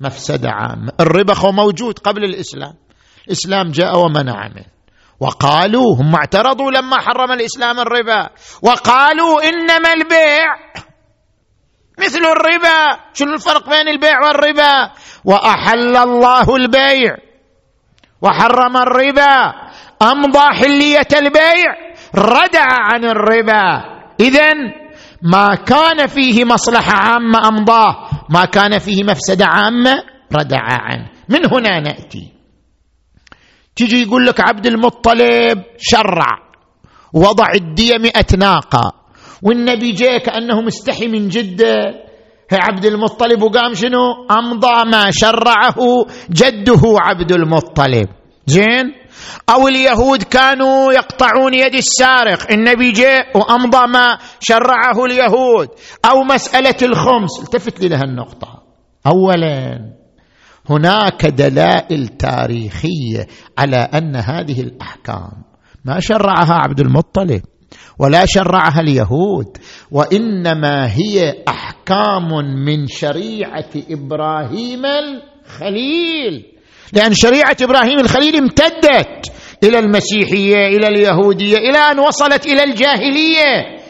مفسدة 0.00 0.50
عامة. 0.50 0.92
الربا 1.00 1.34
موجود 1.52 1.98
قبل 1.98 2.24
الإسلام. 2.24 2.74
الإسلام 3.26 3.70
جاء 3.70 3.98
ومنع 3.98 4.48
منه 4.48 4.73
وقالوا 5.24 5.96
هم 5.96 6.14
اعترضوا 6.14 6.70
لما 6.70 7.00
حرم 7.00 7.32
الإسلام 7.32 7.80
الربا. 7.80 8.28
وقالوا 8.62 9.48
إنما 9.48 9.92
البيع 9.92 10.48
مثل 11.98 12.18
الربا. 12.18 13.00
شنو 13.14 13.34
الفرق 13.34 13.68
بين 13.68 13.88
البيع 13.88 14.20
والربا؟ 14.26 14.90
وأحل 15.24 15.96
الله 15.96 16.56
البيع 16.56 17.16
وحرم 18.22 18.76
الربا. 18.76 19.52
امضى 20.02 20.54
حليه 20.60 21.08
البيع؟ 21.12 21.70
ردع 22.14 22.68
عن 22.68 23.04
الربا. 23.04 23.84
اذا 24.20 24.50
ما 25.22 25.54
كان 25.54 26.06
فيه 26.06 26.44
مصلحة 26.44 26.92
عامة 26.92 27.48
أمضاه 27.48 28.10
ما 28.30 28.44
كان 28.44 28.78
فيه 28.78 29.04
مفسدة 29.04 29.46
عامة 29.46 30.04
ردع 30.32 30.60
عنه 30.60 31.08
من 31.28 31.46
هنا 31.52 31.80
نأتي. 31.80 32.33
تجي 33.76 34.02
يقول 34.02 34.26
لك 34.26 34.40
عبد 34.40 34.66
المطلب 34.66 35.62
شرع 35.78 36.38
وضع 37.12 37.46
الدية 37.54 37.98
مئة 37.98 38.36
ناقة 38.38 38.92
والنبي 39.42 39.92
جاء 39.92 40.18
كأنه 40.18 40.60
مستحي 40.60 41.08
من 41.08 41.28
هي 42.50 42.58
عبد 42.60 42.84
المطلب 42.84 43.42
وقام 43.42 43.74
شنو؟ 43.74 44.26
أمضى 44.30 44.90
ما 44.90 45.10
شرعه 45.10 46.06
جده 46.30 46.80
عبد 47.00 47.32
المطلب. 47.32 48.08
زين؟ 48.46 48.94
أو 49.48 49.68
اليهود 49.68 50.22
كانوا 50.22 50.92
يقطعون 50.92 51.54
يد 51.54 51.74
السارق 51.74 52.52
النبي 52.52 52.92
جاء 52.92 53.38
وأمضى 53.38 53.86
ما 53.86 54.18
شرعه 54.40 55.04
اليهود. 55.04 55.68
أو 56.04 56.22
مسألة 56.22 56.76
الخمس 56.82 57.40
التفت 57.42 57.80
لي 57.80 57.88
لها 57.88 58.02
النقطة. 58.02 58.62
أولا 59.06 59.93
هناك 60.70 61.26
دلائل 61.26 62.08
تاريخية 62.08 63.26
على 63.58 63.76
أن 63.76 64.16
هذه 64.16 64.60
الأحكام 64.60 65.44
ما 65.84 66.00
شرعها 66.00 66.52
عبد 66.54 66.80
المطلب 66.80 67.42
ولا 67.98 68.26
شرعها 68.26 68.80
اليهود 68.80 69.58
وإنما 69.90 70.94
هي 70.94 71.34
أحكام 71.48 72.28
من 72.64 72.86
شريعة 72.86 73.70
إبراهيم 73.90 74.82
الخليل. 74.86 76.44
لأن 76.92 77.14
شريعة 77.14 77.56
إبراهيم 77.62 77.98
الخليل 77.98 78.36
امتدت 78.36 79.32
إلى 79.64 79.78
المسيحية 79.78 80.66
إلى 80.66 80.86
اليهودية 80.88 81.56
إلى 81.56 81.78
أن 81.78 81.98
وصلت 81.98 82.46
إلى 82.46 82.64
الجاهلية. 82.64 83.83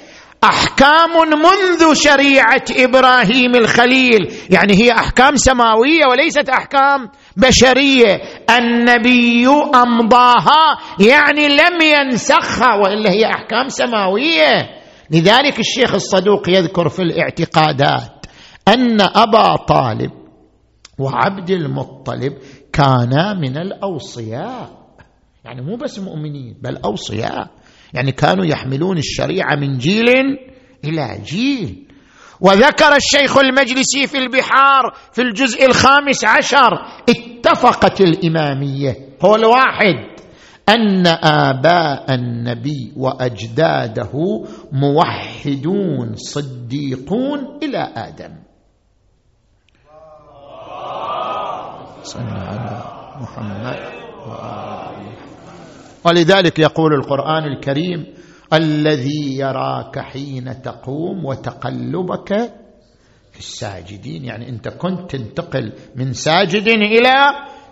أحكام 0.45 1.11
منذ 1.29 1.95
شريعة 1.95 2.65
إبراهيم 2.71 3.55
الخليل. 3.55 4.33
يعني 4.51 4.73
هي 4.75 4.93
أحكام 4.93 5.37
سماوية 5.37 6.07
وليست 6.11 6.49
أحكام 6.49 7.09
بشرية. 7.37 8.21
النبي 8.59 9.47
أمضاها 9.75 10.79
يعني 11.01 11.49
لم 11.49 11.81
ينسخها 11.83 12.75
وإلا 12.75 13.11
هي 13.11 13.25
أحكام 13.25 13.69
سماوية. 13.69 14.71
لذلك 15.11 15.59
الشيخ 15.59 15.95
الصدوق 15.95 16.49
يذكر 16.49 16.89
في 16.89 17.03
الاعتقادات 17.03 18.27
أن 18.69 19.01
أبا 19.01 19.57
طالب 19.57 20.11
وعبد 20.99 21.51
المطلب 21.51 22.33
كانا 22.73 23.35
من 23.35 23.57
الأوصياء. 23.59 24.71
يعني 25.45 25.63
مو 25.63 25.77
بس 25.77 25.99
مؤمنين 25.99 26.57
بل 26.63 26.77
أوصياء. 26.77 27.51
يعني 27.95 28.13
كانوا 28.13 28.45
يحملون 28.45 28.99
الشريعة 28.99 29.57
من 29.57 29.79
جيل 29.79 30.09
إلى 30.85 31.21
جيل. 31.25 31.89
وذكر 32.41 32.97
الشيخ 32.97 33.39
المجلسي 33.39 34.07
في 34.07 34.19
البحار 34.19 34.83
في 35.13 35.23
الجزء 35.23 35.67
الخامس 35.67 36.25
عشر 36.25 36.73
اتفقت 37.09 38.01
الإمامية. 38.01 38.97
قول 39.21 39.45
واحد 39.45 40.15
أن 40.69 41.07
آباء 41.23 42.15
النبي 42.15 42.93
وأجداده 42.97 44.13
موحدون 44.73 46.15
صديقون 46.15 47.59
إلى 47.63 47.93
آدم. 47.97 48.35
صلى 52.03 52.23
على 52.23 52.85
محمد 53.21 53.79
وآله. 54.27 55.34
ولذلك 56.05 56.59
يقول 56.59 56.95
القرآن 56.95 57.45
الكريم 57.45 58.07
الذي 58.53 59.39
يراك 59.39 59.99
حين 59.99 60.63
تقوم 60.63 61.25
وتقلبك 61.25 62.29
في 63.33 63.39
الساجدين. 63.39 64.25
يعني 64.25 64.49
انت 64.49 64.69
كنت 64.69 65.17
تنتقل 65.17 65.73
من 65.97 66.13
ساجد 66.13 66.69
إلى 66.69 67.15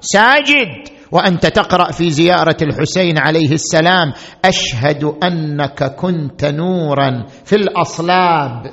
ساجد 0.01 0.68
وأنت 1.12 1.47
تقرأ 1.47 1.92
في 1.92 2.11
زيارة 2.11 2.57
الحسين 2.62 3.18
عليه 3.18 3.53
السلام 3.53 4.12
أشهد 4.45 5.05
أنك 5.05 5.97
كنت 5.97 6.45
نورا 6.45 7.27
في 7.45 7.57
الأصلاب 7.57 8.71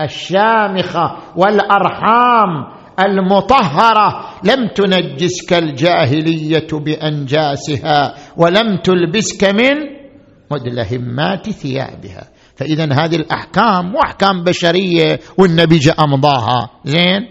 الشامخة 0.00 1.16
والأرحام. 1.36 2.81
المطهرة 3.00 4.30
لم 4.44 4.68
تنجسك 4.68 5.52
الجاهلية 5.52 6.68
بأنجاسها 6.72 8.14
ولم 8.36 8.76
تلبسك 8.76 9.44
من 9.44 9.76
مدلهمات 10.50 11.50
ثيابها. 11.50 12.28
فاذا 12.56 12.84
هذه 12.92 13.16
الأحكام 13.16 13.94
وأحكام 13.94 14.44
بشرية 14.44 15.20
والنبي 15.38 15.78
جاء 15.78 16.04
أمضاها. 16.04 16.70
زين؟ 16.84 17.28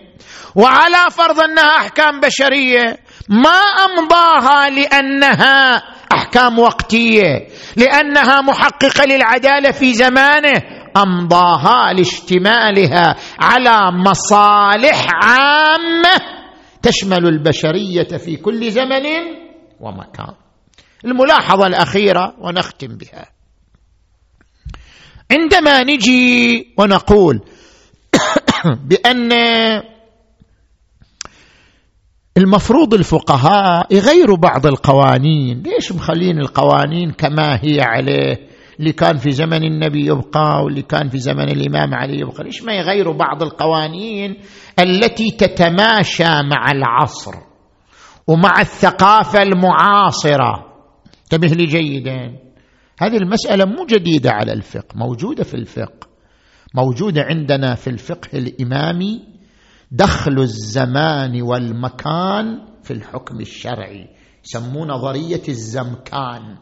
وعلى 0.56 1.12
فرض 1.12 1.40
أنها 1.40 1.78
أحكام 1.78 2.20
بشرية 2.20 2.98
ما 3.30 3.60
أمضاها 3.86 4.70
لأنها 4.70 5.84
أحكام 6.14 6.60
وقتية 6.60 7.48
لأنها 7.78 8.42
محققة 8.42 9.06
للعدالة 9.06 9.72
في 9.72 9.94
زمانه. 9.94 10.81
أمضاها 10.98 11.94
لاشتمالها 11.94 13.16
على 13.40 13.98
مصالح 13.98 15.08
عامة 15.24 16.42
تشمل 16.82 17.28
البشرية 17.28 18.18
في 18.18 18.36
كل 18.36 18.72
زمن 18.72 19.06
ومكان. 19.80 20.34
الملاحظة 21.06 21.68
الأخيرة 21.68 22.36
ونختم 22.40 22.88
بها. 22.88 23.26
عندما 25.32 25.84
نجي 25.84 26.74
ونقول 26.78 27.42
بأن 28.90 29.32
المفروض 32.38 32.94
الفقهاء 32.94 33.88
يغيروا 33.94 34.38
بعض 34.38 34.66
القوانين 34.66 35.64
ليش 35.64 35.92
مخلين 35.92 36.40
القوانين 36.40 37.12
كما 37.12 37.60
هي 37.64 37.82
عليه؟ 37.82 38.51
اللي 38.82 38.94
كان 38.94 39.18
في 39.18 39.32
زمن 39.32 39.64
النبي 39.64 40.06
يبقى 40.06 40.64
واللي 40.64 40.82
كان 40.82 41.10
في 41.10 41.18
زمن 41.18 41.50
الإمام 41.50 41.94
علي 41.94 42.20
يبقى 42.20 42.44
ليش 42.44 42.64
ما 42.64 42.74
يغيروا 42.74 43.14
بعض 43.14 43.44
القوانين 43.44 44.38
التي 44.80 45.32
تتماشى 45.32 46.24
مع 46.24 46.72
العصر 46.72 47.32
ومع 48.28 48.62
الثقافة 48.62 49.42
المعاصرة؟ 49.42 50.66
انتبه 51.24 51.48
لي 51.48 51.66
جيدا. 51.66 52.40
هذه 53.02 53.18
المسألة 53.18 53.66
مو 53.66 53.86
جديدة 53.86 54.32
على 54.32 54.54
الفقه 54.54 54.96
موجودة 54.96 55.44
في 55.44 55.54
الفقه. 55.54 56.08
موجودة 56.76 57.22
عندنا 57.22 57.76
في 57.76 57.90
الفقه 57.90 58.30
الإمامي 58.38 59.22
دخل 59.92 60.40
الزمان 60.40 61.42
والمكان 61.42 62.60
في 62.84 62.92
الحكم 62.92 63.40
الشرعي 63.40 64.08
يسموه 64.46 64.86
نظرية 64.88 65.42
الزمكان. 65.50 66.58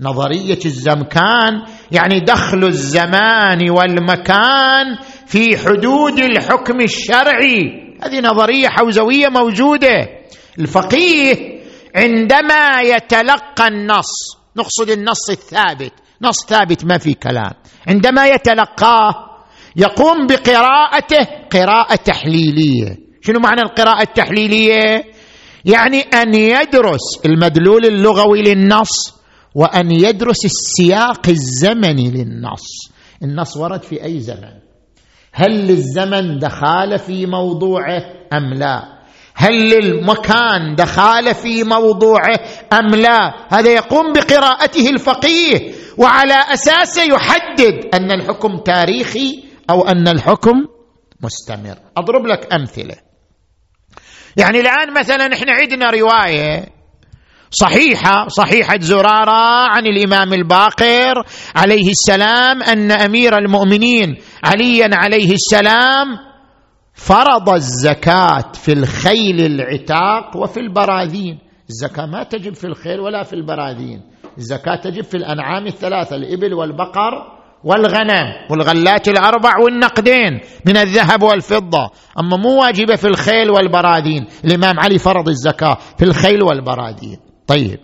نظرية 0.00 0.58
الزمكان 0.64 1.62
يعني 1.92 2.20
دخل 2.20 2.64
الزمان 2.64 3.70
والمكان 3.70 4.98
في 5.26 5.56
حدود 5.56 6.18
الحكم 6.18 6.80
الشرعي. 6.80 7.60
هذه 8.02 8.20
نظرية 8.20 8.68
حوزوية 8.68 9.28
موجودة. 9.28 10.08
الفقيه 10.58 11.58
عندما 11.96 12.80
يتلقى 12.80 13.68
النص 13.68 14.38
نقصد 14.56 14.90
النص 14.90 15.30
الثابت 15.30 15.92
نص 16.22 16.46
ثابت 16.48 16.84
ما 16.84 16.98
في 16.98 17.14
كلام. 17.14 17.52
عندما 17.88 18.26
يتلقاه 18.26 19.14
يقوم 19.76 20.26
بقراءته 20.26 21.26
قراءة 21.52 21.94
تحليلية. 21.94 22.96
شنو 23.22 23.40
معنى 23.40 23.62
القراءة 23.62 24.02
التحليلية؟ 24.02 25.04
يعني 25.64 26.00
أن 26.00 26.34
يدرس 26.34 27.24
المدلول 27.26 27.86
اللغوي 27.86 28.42
للنص 28.42 29.17
وأن 29.58 29.90
يدرس 29.90 30.44
السياق 30.44 31.28
الزمني 31.28 32.10
للنص. 32.10 32.92
النص 33.22 33.56
ورد 33.56 33.82
في 33.82 34.04
أي 34.04 34.20
زمن؟ 34.20 34.54
هل 35.32 35.50
للزمن 35.66 36.38
دخال 36.38 36.98
في 36.98 37.26
موضوعه 37.26 38.02
أم 38.32 38.54
لا؟ 38.54 38.98
هل 39.34 39.54
للمكان 39.70 40.74
دخال 40.74 41.34
في 41.34 41.64
موضوعه 41.64 42.40
أم 42.72 42.86
لا؟ 42.94 43.46
هذا 43.48 43.72
يقوم 43.72 44.12
بقراءته 44.12 44.90
الفقيه 44.90 45.72
وعلى 45.98 46.34
اساسه 46.34 47.02
يحدد 47.02 47.94
أن 47.94 48.10
الحكم 48.10 48.56
تاريخي 48.56 49.44
أو 49.70 49.88
أن 49.88 50.08
الحكم 50.08 50.54
مستمر. 51.22 51.76
أضرب 51.96 52.26
لك 52.26 52.54
أمثلة. 52.54 52.94
يعني 54.36 54.60
الآن 54.60 54.94
مثلا 54.98 55.32
إحنا 55.34 55.52
عندنا 55.52 55.90
رواية 55.90 56.77
صحيحة 57.50 58.28
صحيحة 58.28 58.78
زرارة 58.80 59.68
عن 59.68 59.86
الإمام 59.86 60.32
الباقر 60.32 61.24
عليه 61.56 61.90
السلام 61.90 62.62
أن 62.62 62.90
أمير 62.90 63.38
المؤمنين 63.38 64.16
عليا 64.44 64.88
عليه 64.92 65.32
السلام 65.32 66.18
فرض 66.94 67.50
الزكاة 67.50 68.52
في 68.52 68.72
الخيل 68.72 69.40
العتاق 69.40 70.36
وفي 70.36 70.60
البراذين. 70.60 71.38
الزكاة 71.70 72.06
ما 72.06 72.22
تجب 72.22 72.54
في 72.54 72.64
الخيل 72.64 73.00
ولا 73.00 73.22
في 73.22 73.32
البراذين. 73.32 74.02
الزكاة 74.38 74.76
تجب 74.76 75.04
في 75.04 75.16
الأنعام 75.16 75.66
الثلاثة 75.66 76.16
الإبل 76.16 76.54
والبقر 76.54 77.38
والغنم 77.64 78.26
والغلات 78.50 79.08
الأربع 79.08 79.52
والنقدين 79.64 80.40
من 80.66 80.76
الذهب 80.76 81.22
والفضة. 81.22 81.90
أما 82.20 82.36
مو 82.36 82.60
واجبة 82.60 82.96
في 82.96 83.06
الخيل 83.06 83.50
والبراذين. 83.50 84.26
الإمام 84.44 84.80
علي 84.80 84.98
فرض 84.98 85.28
الزكاة 85.28 85.78
في 85.98 86.04
الخيل 86.04 86.42
والبراذين. 86.42 87.27
طيب. 87.48 87.78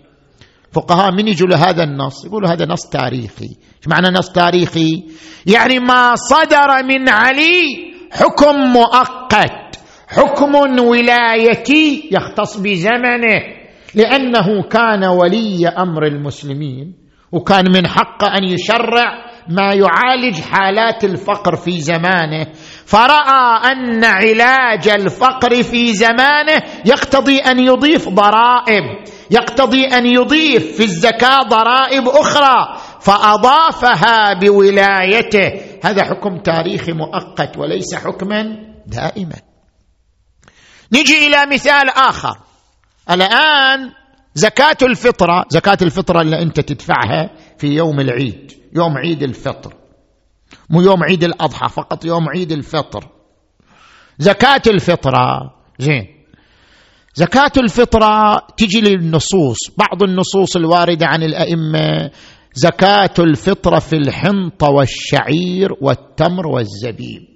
فقهاء 0.73 1.11
من 1.11 1.27
يجوا 1.27 1.47
لهذا 1.47 1.83
النص؟ 1.83 2.25
يقولوا 2.25 2.49
هذا 2.49 2.65
نص 2.65 2.89
تاريخي. 2.89 3.45
إيش 3.45 3.87
معنى 3.87 4.07
نص 4.07 4.29
تاريخي؟ 4.29 5.03
يعني 5.45 5.79
ما 5.79 6.15
صدر 6.15 6.83
من 6.83 7.09
علي 7.09 7.93
حكم 8.11 8.55
مؤقت 8.55 9.75
حكم 10.07 10.79
ولايتي 10.79 12.09
يختص 12.11 12.57
بزمنه 12.57 13.41
لأنه 13.95 14.63
كان 14.69 15.03
ولي 15.03 15.67
أمر 15.67 16.05
المسلمين 16.05 16.93
وكان 17.31 17.71
من 17.71 17.87
حقه 17.87 18.27
أن 18.27 18.43
يشرع 18.43 19.25
ما 19.49 19.73
يعالج 19.73 20.41
حالات 20.41 21.03
الفقر 21.03 21.55
في 21.55 21.79
زمانه. 21.81 22.47
فرأى 22.85 23.71
أن 23.71 24.03
علاج 24.03 24.89
الفقر 24.89 25.63
في 25.63 25.93
زمانه 25.93 26.61
يقتضي 26.85 27.37
أن 27.37 27.59
يضيف 27.59 28.09
ضرائب. 28.09 28.83
يقتضي 29.31 29.85
أن 29.85 30.05
يضيف 30.05 30.77
في 30.77 30.83
الزكاة 30.83 31.39
ضرائب 31.43 32.07
أخرى 32.07 32.79
فأضافها 33.01 34.33
بولايته. 34.33 35.61
هذا 35.83 36.03
حكم 36.03 36.37
تاريخي 36.37 36.91
مؤقت 36.91 37.57
وليس 37.57 37.95
حكما 37.95 38.57
دائما. 38.87 39.35
نجي 40.93 41.27
إلى 41.27 41.53
مثال 41.53 41.89
آخر. 41.89 42.37
الآن 43.11 43.91
زكاة 44.33 44.77
الفطرة 44.81 45.45
زكاة 45.49 45.77
الفطرة 45.81 46.21
اللي 46.21 46.41
أنت 46.41 46.59
تدفعها 46.59 47.29
في 47.57 47.67
يوم 47.67 47.99
العيد 47.99 48.51
يوم 48.75 48.97
عيد 48.97 49.23
الفطر. 49.23 49.73
مو 50.69 50.81
يوم 50.81 51.03
عيد 51.03 51.23
الأضحى 51.23 51.69
فقط 51.69 52.05
يوم 52.05 52.29
عيد 52.29 52.51
الفطر. 52.51 53.07
زكاة 54.19 54.61
الفطرة 54.67 55.53
زين 55.79 56.14
زكاة 57.15 57.51
الفطرة 57.57 58.37
تجي 58.57 58.81
للنصوص 58.81 59.57
بعض 59.77 60.03
النصوص 60.03 60.55
الواردة 60.55 61.07
عن 61.07 61.23
الأئمة 61.23 62.11
زكاة 62.53 63.13
الفطرة 63.19 63.79
في 63.79 63.95
الحنطه 63.95 64.69
والشعير 64.69 65.69
والتمر 65.81 66.47
والزبيب. 66.47 67.27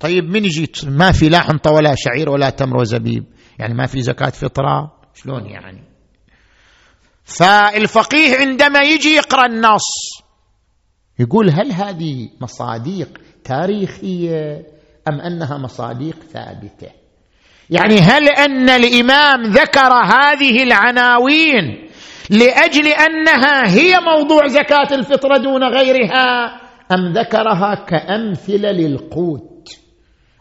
طيب 0.00 0.24
من 0.24 0.44
يجي؟ 0.44 0.70
ما 0.84 1.12
في 1.12 1.28
لا 1.28 1.40
حنطه 1.40 1.70
ولا 1.70 1.94
شعير 1.98 2.30
ولا 2.30 2.50
تمر 2.50 2.76
وزبيب. 2.76 3.24
يعني 3.58 3.74
ما 3.74 3.86
في 3.86 4.02
زكاة 4.02 4.30
فطرة؟ 4.30 4.92
شلون 5.14 5.46
يعني؟ 5.46 5.84
فالفقيه 7.24 8.36
عندما 8.36 8.80
يجي 8.80 9.08
يقرأ 9.08 9.46
النص 9.46 10.22
يقول 11.18 11.50
هل 11.50 11.72
هذه 11.72 12.30
مصاديق 12.40 13.18
تاريخية 13.44 14.66
أم 15.08 15.20
أنها 15.20 15.58
مصاديق 15.58 16.16
ثابتة؟ 16.32 16.99
يعني 17.70 18.00
هل 18.00 18.28
أن 18.28 18.68
الإمام 18.70 19.42
ذكر 19.42 19.92
هذه 19.92 20.62
العناوين 20.62 21.88
لأجل 22.30 22.86
أنها 22.86 23.68
هي 23.74 23.96
موضوع 24.00 24.46
زكاة 24.46 24.94
الفطره 24.94 25.36
دون 25.36 25.64
غيرها 25.64 26.60
أم 26.92 27.12
ذكرها 27.12 27.74
كأمثلة 27.74 28.70
للقوت؟ 28.70 29.68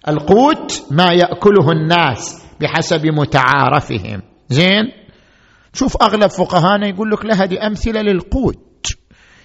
القوت 0.07 0.83
ما 0.91 1.13
يأكله 1.13 1.71
الناس 1.71 2.45
بحسب 2.61 3.05
متعارفهم. 3.05 4.21
زين؟ 4.49 4.91
شوف 5.73 5.97
أغلب 6.01 6.29
فقهانا 6.29 6.87
يقول 6.87 7.11
لك 7.11 7.25
لا 7.25 7.43
هذه 7.43 7.67
أمثلة 7.67 8.01
للقوت. 8.01 8.68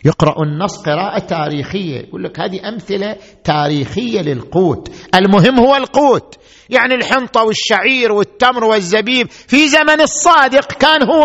يقرأ 0.05 0.43
النص 0.43 0.83
قراءة 0.83 1.19
تاريخية. 1.19 2.01
يقول 2.01 2.25
لك 2.25 2.41
هذه 2.41 2.69
أمثلة 2.69 3.17
تاريخية 3.45 4.21
للقوت. 4.21 4.91
المهم 5.15 5.61
هو 5.61 5.77
القوت. 5.77 6.39
يعني 6.71 6.95
الحنطة 6.95 7.45
والشعير 7.45 8.13
والتمر 8.13 8.65
والزبيب 8.65 9.31
في 9.31 9.69
زمن 9.69 10.01
الصادق 10.01 10.73
كان 10.73 11.03
هو 11.03 11.23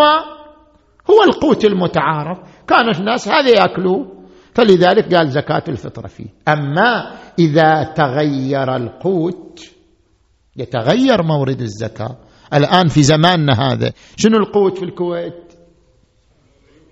هو 1.10 1.22
القوت 1.24 1.64
المتعارف. 1.64 2.38
كان 2.68 2.88
الناس 2.88 3.28
هذا 3.28 3.50
يأكلوه. 3.50 4.20
فلذلك 4.54 5.14
قال 5.14 5.30
زكاة 5.30 5.64
الفطره 5.68 6.06
فيه. 6.06 6.28
أما 6.48 7.16
إذا 7.38 7.92
تغير 7.96 8.76
القوت 8.76 9.60
يتغير 10.56 11.22
مورد 11.22 11.60
الزكاة. 11.60 12.16
الآن 12.54 12.88
في 12.88 13.02
زماننا 13.02 13.52
هذا 13.52 13.92
شنو 14.16 14.36
القوت 14.38 14.78
في 14.78 14.84
الكويت؟ 14.84 15.52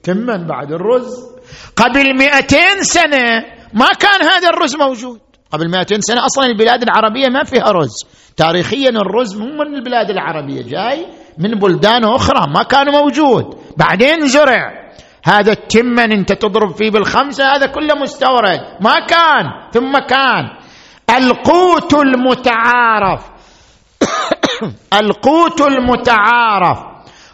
تمن 0.03 0.47
بعد؟ 0.47 0.73
الرز. 0.73 1.38
قبل 1.77 2.17
مئتين 2.19 2.83
سنة 2.83 3.45
ما 3.75 3.89
كان 3.89 4.23
هذا 4.23 4.49
الرز 4.49 4.77
موجود. 4.77 5.21
قبل 5.53 5.71
مئتين 5.71 6.01
سنة 6.01 6.27
أصلا 6.27 6.47
البلاد 6.47 6.83
العربية 6.83 7.29
ما 7.29 7.45
فيها 7.45 7.73
رز. 7.73 7.95
تاريخيا 8.37 8.91
الرز 8.91 9.37
مو 9.37 9.47
من 9.47 9.75
البلاد 9.75 10.11
العربية 10.11 10.63
جاي 10.63 11.07
من 11.39 11.51
بلدان 11.51 12.05
أخرى 12.05 12.53
ما 12.55 12.63
كان 12.63 12.93
موجود. 12.93 13.59
بعدين 13.77 14.27
زرع. 14.27 14.89
هذا 15.25 15.53
التمن 15.53 16.13
أنت 16.13 16.33
تضرب 16.33 16.77
فيه 16.77 16.91
بالخمسة 16.91 17.45
هذا 17.45 17.67
كله 17.67 17.95
مستورد. 17.95 18.61
ما 18.81 19.07
كان 19.07 19.45
ثم 19.73 19.99
كان. 19.99 20.45
القوت 21.17 21.95
المتعارف. 21.95 23.25
القوت 25.01 25.61
المتعارف. 25.61 26.79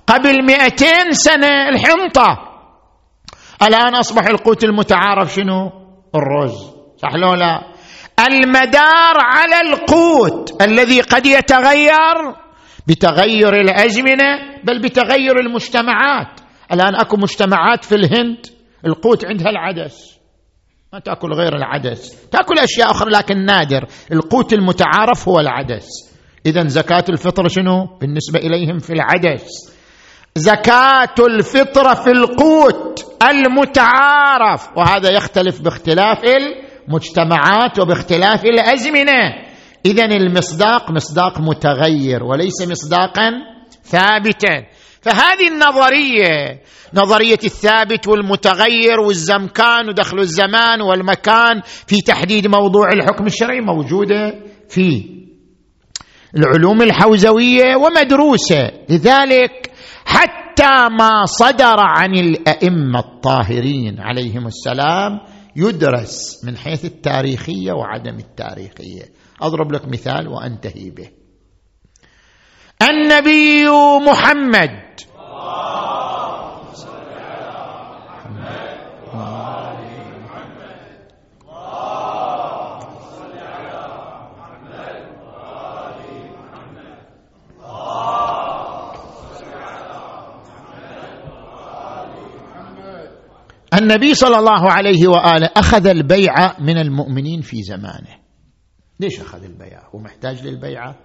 قبل 0.06 0.44
مئتين 0.44 1.12
سنة 1.12 1.68
الحنطة. 1.68 2.53
الآن 3.62 3.94
أصبح 3.94 4.26
القوت 4.26 4.64
المتعارف 4.64 5.34
شنو؟ 5.34 5.70
الرز. 6.14 6.74
صح 6.96 7.14
لو 7.14 7.34
لا؟ 7.34 7.60
المدار 8.26 9.14
على 9.18 9.70
القوت 9.70 10.62
الذي 10.62 11.00
قد 11.00 11.26
يتغير 11.26 12.34
بتغير 12.86 13.60
الأزمنة 13.60 14.60
بل 14.64 14.80
بتغير 14.82 15.40
المجتمعات. 15.40 16.40
الآن 16.72 16.94
أكو 16.94 17.16
مجتمعات 17.16 17.84
في 17.84 17.94
الهند 17.94 18.46
القوت 18.86 19.24
عندها 19.26 19.50
العدس. 19.50 20.20
ما 20.92 20.98
تأكل 20.98 21.32
غير 21.32 21.56
العدس. 21.56 22.28
تأكل 22.30 22.58
أشياء 22.58 22.90
أخرى 22.90 23.10
لكن 23.10 23.44
نادر. 23.44 23.86
القوت 24.12 24.52
المتعارف 24.52 25.28
هو 25.28 25.40
العدس. 25.40 25.86
اذا 26.46 26.66
زكاة 26.66 27.04
الفطر 27.08 27.48
شنو؟ 27.48 27.98
بالنسبة 28.00 28.38
إليهم 28.38 28.78
في 28.78 28.92
العدس. 28.92 29.73
زكاة 30.38 31.14
الفطر 31.28 31.94
في 31.94 32.10
القوت 32.10 33.04
المتعارف. 33.30 34.68
وهذا 34.76 35.10
يختلف 35.10 35.60
باختلاف 35.60 36.18
المجتمعات 36.24 37.78
وباختلاف 37.78 38.44
الأزمنة. 38.44 39.34
اذا 39.86 40.04
المصداق 40.04 40.90
مصداق 40.90 41.40
متغير 41.40 42.24
وليس 42.24 42.68
مصداقا 42.68 43.30
ثابتا. 43.84 44.66
فهذه 45.02 45.48
النظرية 45.48 46.60
نظرية 46.94 47.38
الثابت 47.44 48.08
والمتغير 48.08 49.00
والزمكان 49.00 49.88
ودخل 49.88 50.18
الزمان 50.18 50.80
والمكان 50.82 51.60
في 51.86 51.96
تحديد 52.06 52.46
موضوع 52.46 52.88
الحكم 52.92 53.26
الشرعي 53.26 53.60
موجودة 53.60 54.34
في 54.68 55.04
العلوم 56.36 56.82
الحوزوية 56.82 57.76
ومدروسة. 57.76 58.70
لذلك 58.88 59.70
حتى 60.04 60.88
ما 60.98 61.24
صدر 61.24 61.76
عن 61.78 62.14
الأئمة 62.14 63.00
الطاهرين 63.00 64.00
عليهم 64.00 64.46
السلام 64.46 65.20
يدرس 65.56 66.44
من 66.44 66.56
حيث 66.56 66.84
التاريخية 66.84 67.72
وعدم 67.72 68.18
التاريخية. 68.18 69.02
أضرب 69.42 69.72
لك 69.72 69.88
مثال 69.88 70.28
وأنتهي 70.28 70.90
به. 70.90 71.08
النبي 72.82 73.68
محمد 74.06 74.84
النبي 93.78 94.14
صلى 94.14 94.38
الله 94.38 94.72
عليه 94.72 95.08
وآله 95.08 95.50
أخذ 95.56 95.86
البيعه 95.86 96.56
من 96.60 96.78
المؤمنين 96.78 97.40
في 97.40 97.62
زمانه. 97.62 98.24
ليش 99.00 99.20
أخذ 99.20 99.44
البيعه 99.44 99.88
هو 99.94 99.98
محتاج 99.98 100.46
للبيعه 100.46 100.96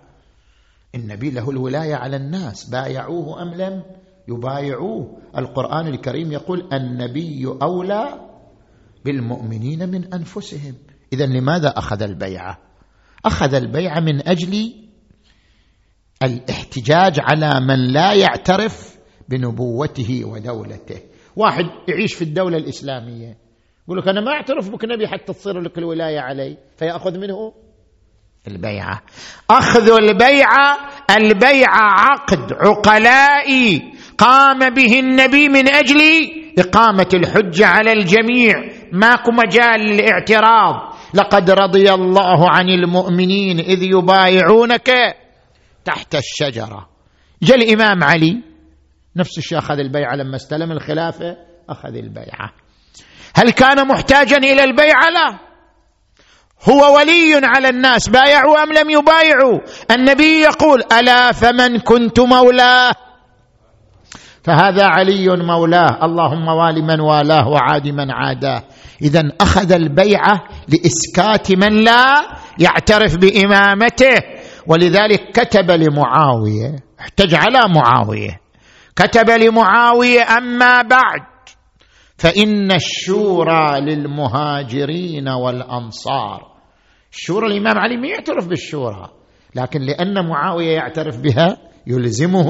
النبي 0.96 1.32
له 1.32 1.50
الولاية 1.50 1.96
على 1.96 2.16
الناس 2.16 2.70
بايعوه 2.70 3.42
أم 3.42 3.54
لم؟ 3.54 3.84
يبايعوه. 4.28 5.18
القرآن 5.38 5.88
الكريم 5.88 6.32
يقول 6.32 6.70
النبي 6.74 7.46
أولى 7.62 8.30
بالمؤمنين 9.06 9.90
من 9.90 10.14
أنفسهم. 10.14 10.76
إذا 11.14 11.26
لماذا 11.26 11.68
أخذ 11.68 12.02
البيعه 12.02 12.58
أخذ 13.26 13.54
البيعه 13.54 14.00
من 14.00 14.28
أجل 14.28 14.74
الاحتجاج 16.24 17.20
على 17.20 17.60
من 17.60 17.94
لا 17.94 18.14
يعترف 18.14 18.98
بنبوته 19.30 20.26
ودولته. 20.26 21.09
واحد 21.40 21.66
يعيش 21.88 22.14
في 22.14 22.22
الدولة 22.22 22.58
الإسلامية. 22.58 23.38
يقول 23.88 24.00
لك 24.00 24.08
أنا 24.08 24.22
ما 24.22 24.32
أعترف 24.32 24.70
بك 24.70 24.86
نبي 24.86 25.08
حتى 25.08 25.34
تصير 25.34 25.62
لك 25.62 25.78
الولاية 25.78 26.20
علي. 26.20 26.58
فيأخذ 26.78 27.20
منه 27.20 27.54
البيعة. 28.48 29.02
أخذ 29.50 29.92
البيعة 29.92 30.78
البيعة 31.18 31.82
عقد 31.82 32.54
عقلائي. 32.54 33.82
قام 34.18 34.70
به 34.70 35.00
النبي 35.00 35.50
من 35.50 35.70
أجل 35.70 36.02
إقامة 36.60 37.10
الحجة 37.14 37.66
على 37.66 37.92
الجميع. 37.92 38.54
ماكو 38.92 39.32
مجال 39.32 39.80
للاعتراض. 39.80 40.76
لقد 41.14 41.52
رضي 41.52 41.94
الله 41.94 42.50
عن 42.50 42.70
المؤمنين 42.70 43.60
إذ 43.60 43.84
يبايعونك 43.84 44.90
تحت 45.86 46.16
الشجرة. 46.16 46.90
جاء 47.44 47.58
الإمام 47.58 48.04
علي. 48.04 48.49
نفس 49.16 49.38
الشيء 49.38 49.58
أخذ 49.58 49.80
البيعة. 49.80 50.16
لما 50.16 50.36
استلم 50.36 50.72
الخلافة 50.72 51.38
أخذ 51.70 51.96
البيعة. 51.96 52.52
هل 53.36 53.50
كان 53.50 53.88
محتاجا 53.88 54.38
إلى 54.38 54.64
البيعة؟ 54.64 55.10
لا. 55.10 55.40
هو 56.70 56.98
ولي 56.98 57.42
على 57.44 57.70
الناس 57.70 58.10
بايعوا 58.10 58.64
أم 58.64 58.74
لم 58.74 58.90
يبايعوا؟ 58.90 59.60
النبي 59.92 60.42
يقول 60.42 60.84
ألا 61.00 61.32
فمن 61.32 61.80
كنت 61.80 62.20
مولاه؟ 62.20 62.92
فهذا 64.44 64.86
علي 64.86 65.28
مولاه. 65.28 66.06
اللهم 66.06 66.48
وال 66.48 66.84
من 66.84 67.00
والاه 67.00 67.48
وعاد 67.48 67.88
من 67.88 68.12
عاداه. 68.12 68.64
اذا 69.02 69.24
أخذ 69.42 69.72
البيعة 69.72 70.44
لإسكات 70.68 71.52
من 71.52 71.84
لا 71.84 72.06
يعترف 72.60 73.18
بإمامته. 73.18 74.16
ولذلك 74.68 75.32
كتب 75.34 75.72
لمعاوية 75.72 76.76
احتج 77.00 77.36
على 77.36 77.60
معاوية. 77.76 78.49
كتب 79.00 79.30
لمعاوية 79.30 80.38
أما 80.38 80.82
بعد 80.82 81.22
فإن 82.18 82.72
الشورى 82.72 83.80
للمهاجرين 83.82 85.30
والأنصار. 85.30 86.42
الشورى 87.12 87.48
الإمام 87.48 87.78
علي 87.78 87.98
ما 87.98 88.08
يعترف 88.08 88.48
بالشورى 88.48 89.10
لكن 89.56 89.82
لأن 89.82 90.28
معاوية 90.30 90.72
يعترف 90.76 91.18
بها 91.18 91.58
يلزمه 91.88 92.50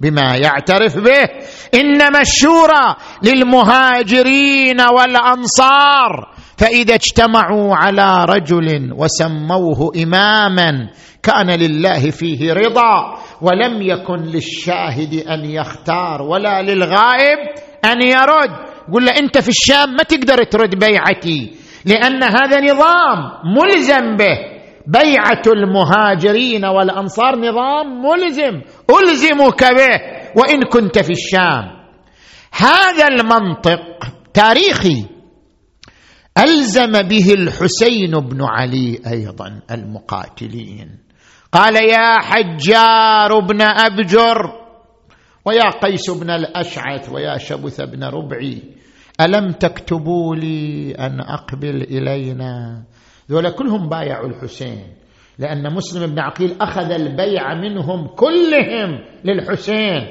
بما 0.00 0.36
يعترف 0.36 0.98
به. 0.98 1.28
إنما 1.74 2.20
الشورى 2.20 2.96
للمهاجرين 3.22 4.80
والأنصار 4.80 6.34
فإذا 6.56 6.94
اجتمعوا 6.94 7.76
على 7.76 8.24
رجل 8.24 8.92
وسموه 8.96 9.92
إماما 10.02 10.90
كان 11.22 11.50
لله 11.50 12.10
فيه 12.10 12.52
رضا. 12.52 13.18
ولم 13.42 13.82
يكن 13.82 14.16
للشاهد 14.16 15.14
أن 15.14 15.44
يختار 15.44 16.22
ولا 16.22 16.62
للغائب 16.62 17.38
أن 17.84 18.02
يرد. 18.02 18.50
قل 18.92 19.04
له 19.04 19.12
أنت 19.18 19.38
في 19.38 19.48
الشام 19.48 19.90
ما 19.90 20.02
تقدر 20.02 20.44
ترد 20.44 20.78
بيعتي 20.78 21.54
لأن 21.84 22.22
هذا 22.22 22.60
نظام 22.60 23.18
ملزم 23.56 24.16
به. 24.16 24.58
بيعة 24.86 25.42
المهاجرين 25.46 26.64
والأنصار 26.64 27.36
نظام 27.36 28.02
ملزم 28.02 28.62
ألزمك 28.90 29.64
به 29.64 30.00
وإن 30.36 30.62
كنت 30.72 30.98
في 30.98 31.12
الشام. 31.12 31.64
هذا 32.52 33.08
المنطق 33.08 33.80
تاريخي 34.34 35.04
ألزم 36.38 36.92
به 37.02 37.34
الحسين 37.34 38.10
بن 38.10 38.38
علي 38.42 38.98
أيضا 39.06 39.60
المقاتلين. 39.70 41.07
قال 41.52 41.76
يا 41.76 42.20
حجار 42.20 43.40
بن 43.40 43.62
أبجر 43.62 44.52
ويا 45.44 45.70
قيس 45.70 46.10
بن 46.10 46.30
الأشعث 46.30 47.12
ويا 47.12 47.38
شبث 47.38 47.80
بن 47.80 48.04
ربعي 48.04 48.62
ألم 49.20 49.52
تكتبوا 49.52 50.36
لي 50.36 50.92
أن 50.98 51.20
أقبل 51.20 51.82
إلينا؟ 51.82 52.82
ذولا 53.30 53.50
كلهم 53.50 53.88
بايعوا 53.88 54.28
الحسين 54.28 54.86
لأن 55.38 55.74
مسلم 55.74 56.06
بن 56.14 56.18
عقيل 56.18 56.56
أخذ 56.60 56.90
البيع 56.90 57.54
منهم 57.54 58.06
كلهم 58.06 59.04
للحسين 59.24 60.06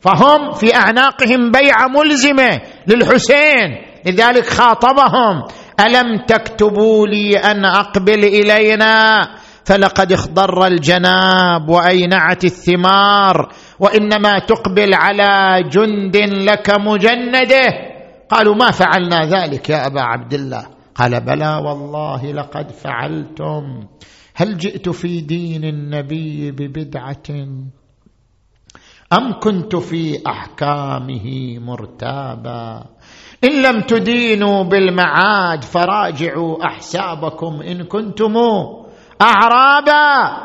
فهم 0.00 0.50
في 0.52 0.74
أعناقهم 0.74 1.50
بيعة 1.50 1.88
ملزمة 1.88 2.60
للحسين 2.86 3.68
لذلك 4.06 4.46
خاطبهم 4.46 5.42
ألم 5.80 6.16
تكتبوا 6.26 7.06
لي 7.06 7.36
أن 7.36 7.64
أقبل 7.64 8.24
إلينا؟ 8.24 9.22
فلقد 9.64 10.12
اخضر 10.12 10.66
الجناب 10.66 11.68
وأينعت 11.68 12.44
الثمار 12.44 13.52
وإنما 13.80 14.38
تقبل 14.38 14.94
على 14.94 15.62
جند 15.68 16.16
لك 16.16 16.70
مجنده. 16.80 17.92
قالوا 18.28 18.54
ما 18.54 18.70
فعلنا 18.70 19.26
ذلك 19.26 19.70
يا 19.70 19.86
أبا 19.86 20.00
عبد 20.00 20.34
الله؟ 20.34 20.66
قال 20.94 21.20
بلى 21.20 21.62
والله 21.64 22.32
لقد 22.32 22.70
فعلتم. 22.70 23.86
هل 24.34 24.56
جئت 24.56 24.88
في 24.88 25.20
دين 25.20 25.64
النبي 25.64 26.50
ببدعة؟ 26.50 27.28
أم 29.12 29.40
كنت 29.40 29.76
في 29.76 30.18
أحكامه 30.26 31.58
مرتابا؟ 31.58 32.84
إن 33.44 33.62
لم 33.62 33.80
تدينوا 33.80 34.62
بالمعاد 34.62 35.64
فراجعوا 35.64 36.64
أحسابكم 36.64 37.62
إن 37.62 37.82
كنتم 37.82 38.34
أعرابا. 39.22 40.42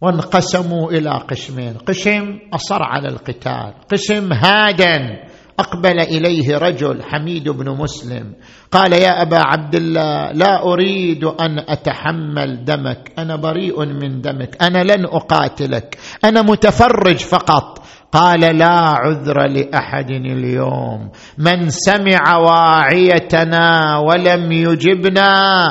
وانقسموا 0.00 0.90
إلى 0.90 1.10
قسمين. 1.30 1.74
قسم 1.86 2.38
أصر 2.54 2.82
على 2.82 3.08
القتال. 3.08 3.74
قسم 3.92 4.32
هادا 4.32 5.28
أقبل 5.58 6.00
إليه 6.00 6.58
رجل 6.58 7.02
حميد 7.02 7.48
بن 7.48 7.70
مسلم. 7.78 8.34
قال 8.72 8.92
يا 8.92 9.22
أبا 9.22 9.38
عبد 9.38 9.74
الله 9.74 10.32
لا 10.32 10.62
أريد 10.62 11.24
أن 11.24 11.58
أتحمل 11.58 12.64
دمك. 12.64 13.12
أنا 13.18 13.36
بريء 13.36 13.86
من 13.86 14.20
دمك. 14.20 14.62
أنا 14.62 14.82
لن 14.84 15.04
أقاتلك. 15.04 15.98
أنا 16.24 16.42
متفرج 16.42 17.16
فقط. 17.16 17.78
قال 18.12 18.40
لا 18.40 18.74
عذر 18.74 19.46
لأحد 19.46 20.10
اليوم. 20.10 21.10
من 21.38 21.70
سمع 21.70 22.36
واعيتنا 22.36 23.98
ولم 23.98 24.52
يجبنا 24.52 25.64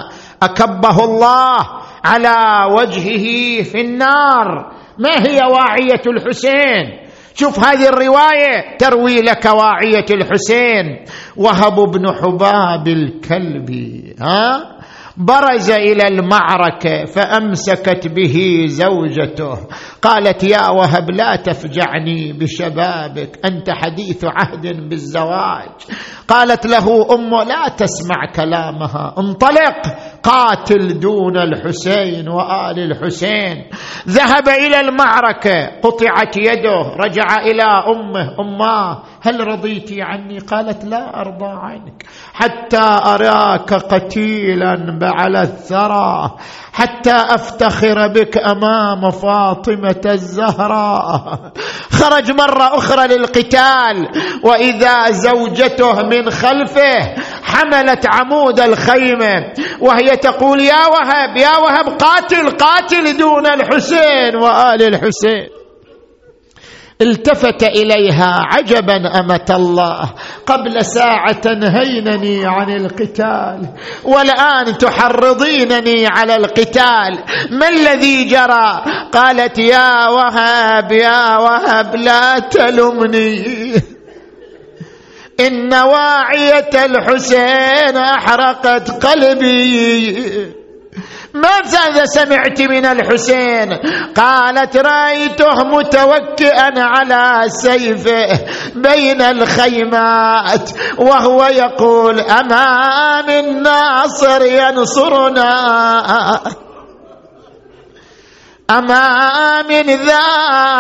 اكبه 0.44 1.04
الله 1.06 1.68
على 2.06 2.36
وجهه 2.74 3.64
في 3.64 3.82
النار. 3.82 4.72
ما 4.98 5.28
هي 5.28 5.40
واعية 5.52 6.02
الحسين؟ 6.08 7.00
شوف 7.36 7.60
هذه 7.60 7.90
الرواية 7.90 8.78
تروي 8.78 9.22
لك 9.22 9.46
واعية 9.46 10.06
الحسين. 10.12 11.06
وهب 11.38 11.76
بن 11.92 12.12
حباب 12.12 12.88
الكلبي 12.88 14.16
ها؟ 14.22 14.81
برز 15.26 15.72
إلى 15.72 16.08
المعركة 16.08 17.06
فأمسكت 17.06 18.08
به 18.08 18.66
زوجته. 18.68 19.68
قالت 20.02 20.44
يا 20.44 20.70
وهب 20.70 21.12
لا 21.12 21.36
تفجعني 21.36 22.34
بشبابك 22.34 23.46
أنت 23.46 23.70
حديث 23.70 24.26
عهد 24.26 24.90
بالزواج. 24.90 25.70
قالت 26.28 26.66
له 26.66 27.16
امه 27.16 27.44
لا 27.44 27.68
تسمع 27.78 28.32
كلامها 28.36 29.16
انطلق 29.18 29.78
قاتل 30.24 31.00
دون 31.00 31.38
الحسين 31.38 32.30
وآل 32.30 32.80
الحسين. 32.80 33.70
ذهب 34.08 34.50
إلى 34.50 34.80
المعركة 34.80 35.80
قطعت 35.84 36.38
يده 36.38 36.82
رجع 37.06 37.36
إلى 37.46 37.64
أمه 37.64 38.36
أماه 38.40 39.04
هل 39.22 39.48
رضيت 39.48 39.90
عني؟ 40.00 40.40
قالت 40.40 40.86
لا 40.86 41.22
أرضى 41.22 41.46
عنك. 41.46 42.04
حتى 42.34 42.82
أراك 43.06 43.74
قتيلا 43.74 45.00
على 45.02 45.42
الثرى. 45.42 46.32
حتى 46.74 47.16
أفتخر 47.16 48.08
بك 48.08 48.38
أمام 48.38 49.10
فاطمة 49.10 50.02
الزهراء 50.06 51.52
خرج 51.92 52.32
مرة 52.32 52.78
أخرى 52.78 53.08
للقتال 53.08 54.10
وإذا 54.44 55.12
زوجته 55.12 56.02
من 56.02 56.30
خلفه 56.30 57.16
حملت 57.44 58.06
عمود 58.14 58.60
الخيمة. 58.60 59.54
وهي 59.82 60.18
تقول 60.18 60.62
يا 60.62 60.88
وهب 60.88 61.38
يا 61.38 61.58
وهب 61.58 61.98
قاتل 62.00 62.50
قاتل 62.50 63.18
دون 63.18 63.48
الحسين 63.48 64.36
وآل 64.36 64.82
الحسين. 64.82 65.61
التفت 67.02 67.64
إليها 67.64 68.40
عجبا 68.52 69.20
أمة 69.20 69.46
الله. 69.50 70.14
قبل 70.46 70.86
ساعة 70.86 71.42
نهينني 71.46 72.46
عن 72.46 72.70
القتال 72.70 73.70
والآن 74.04 74.78
تحرضينني 74.78 76.08
على 76.08 76.36
القتال. 76.36 77.24
ما 77.52 77.70
الذي 77.70 78.24
جرى؟ 78.24 78.84
قالت 79.12 79.60
يا 79.60 80.08
وهب 80.08 80.92
يا 80.92 81.38
وهب 81.38 81.96
لا 81.96 82.40
تلمني 82.40 83.74
إن 85.40 85.74
واعية 85.74 86.86
الحسين 86.86 87.98
أحرقت 87.98 89.06
قلبي. 89.06 90.61
ماذا 91.34 92.06
سمعت 92.06 92.62
من 92.62 92.86
الحسين. 92.86 93.74
قالت 94.16 94.78
رأيته 94.78 95.64
متوكئا 95.64 96.72
على 96.78 97.44
سيفه 97.48 98.40
بين 98.76 99.22
الخيمات 99.22 100.70
وهو 100.98 101.44
يقول 101.44 102.20
أما 102.20 103.22
من 103.22 103.64
ناصر 103.64 104.42
ينصرنا؟ 104.46 105.52
أما 108.70 109.62
من 109.62 109.86
ذاب 110.06 110.72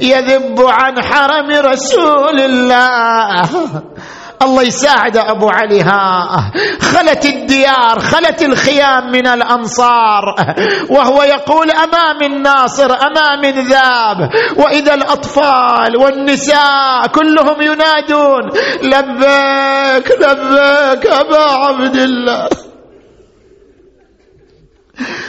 يذب 0.00 0.60
عن 0.60 1.02
حرم 1.02 1.50
رسول 1.50 2.40
الله؟ 2.40 3.48
الله 4.44 4.62
يساعد 4.62 5.16
أبو 5.16 5.48
علي 5.48 5.82
ها. 5.82 6.52
خلت 6.80 7.24
الديار 7.24 8.00
خلت 8.00 8.42
الخيام 8.42 9.12
من 9.12 9.26
الأنصار. 9.26 10.24
وهو 10.90 11.22
يقول 11.22 11.70
أمام 11.70 12.22
الناصر 12.22 12.90
أمام 12.92 13.42
ذاب. 13.44 14.30
وإذا 14.56 14.94
الأطفال 14.94 15.96
والنساء 15.96 17.06
كلهم 17.06 17.62
ينادون 17.62 18.44
لبيك 18.82 20.10
لبيك 20.20 21.06
أبا 21.06 21.44
عبد 21.50 21.96
الله. 21.96 22.48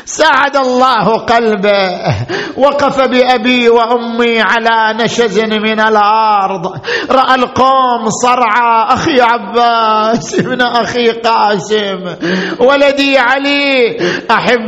سعد 0.05 0.55
الله 0.57 1.17
قلبه. 1.17 2.15
وقف 2.57 3.01
بأبي 3.01 3.69
وأمي 3.69 4.41
على 4.41 4.93
نشز 5.03 5.39
من 5.39 5.79
الأرض. 5.79 6.79
رأى 7.11 7.35
القوم 7.35 8.09
صرعى. 8.09 8.93
أخي 8.93 9.21
عباس 9.21 10.39
ابن 10.39 10.61
أخي 10.61 11.11
قاسم. 11.11 12.15
ولدي 12.59 13.17
علي 13.17 13.97
أحبائي 14.31 14.65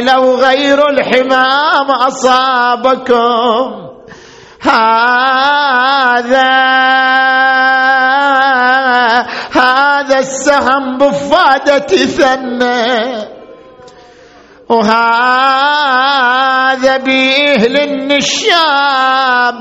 لو 0.00 0.34
غير 0.34 0.88
الحمام 0.88 1.90
أصابكم. 1.90 3.84
هذا 4.60 6.34
هذا 9.54 10.18
السهم 10.18 10.98
بفادة 10.98 11.86
ثنى 11.96 13.24
وهذا 15.64 16.96
بيهل 16.96 17.76
النشاب 17.76 19.60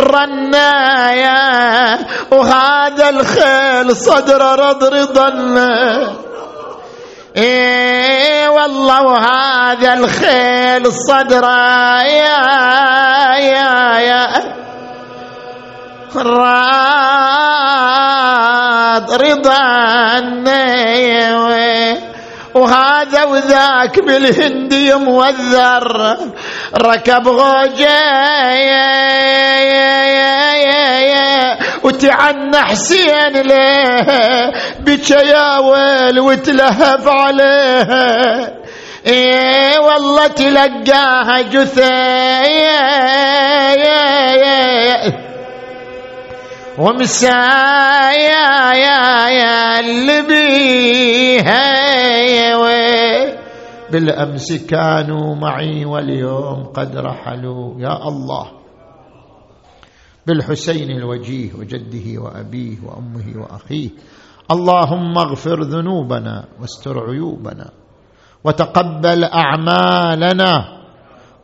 رنايا 0.00 1.98
وهذا 2.32 3.08
الخيل 3.08 3.96
صدر 3.96 4.42
رض 4.68 4.84
رضنا 4.84 6.12
إيه 7.36 8.48
والله 8.48 9.02
وهذا 9.02 9.94
الخيل 9.94 10.92
صدر 10.92 11.44
يا 12.04 12.44
يا 13.38 13.98
يا 13.98 14.26
رضا 19.16 20.20
وهذا 22.54 23.24
وذاك 23.24 24.00
بالهندي 24.00 24.94
موذر 24.94 26.16
ركب 26.76 27.28
غوجه 27.28 28.00
وتعنى 31.82 32.56
حسين 32.56 33.32
له 33.32 34.52
بكيا 34.80 35.58
ويل 35.58 36.20
وتلهف 36.20 37.08
عليه. 37.08 38.54
إيه 39.06 39.78
والله 39.78 40.26
تلقاها 40.26 41.40
جثه 41.40 41.90
ومسايا 46.78 48.72
يا 48.74 49.28
يا 49.28 49.80
اللي 49.80 50.22
بيها 50.28 51.74
بالأمس 53.94 54.52
كانوا 54.52 55.34
معي 55.34 55.84
واليوم 55.84 56.64
قد 56.64 56.96
رحلوا. 56.96 57.80
يا 57.80 58.08
الله. 58.08 58.46
بالحسين 60.26 60.90
الوجيه 60.90 61.54
وجده 61.54 62.22
وأبيه 62.22 62.76
وأمه 62.84 63.26
وأخيه. 63.36 63.90
اللهم 64.50 65.18
اغفر 65.18 65.60
ذنوبنا 65.62 66.44
واستر 66.60 67.10
عيوبنا 67.10 67.70
وتقبل 68.44 69.24
أعمالنا. 69.24 70.83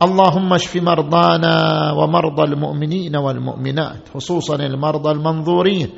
اللهم 0.01 0.53
اشف 0.53 0.75
مرضانا 0.75 1.91
ومرضى 1.91 2.43
المؤمنين 2.43 3.15
والمؤمنات 3.15 4.09
خصوصا 4.15 4.55
المرضى 4.55 5.11
المنظورين 5.11 5.89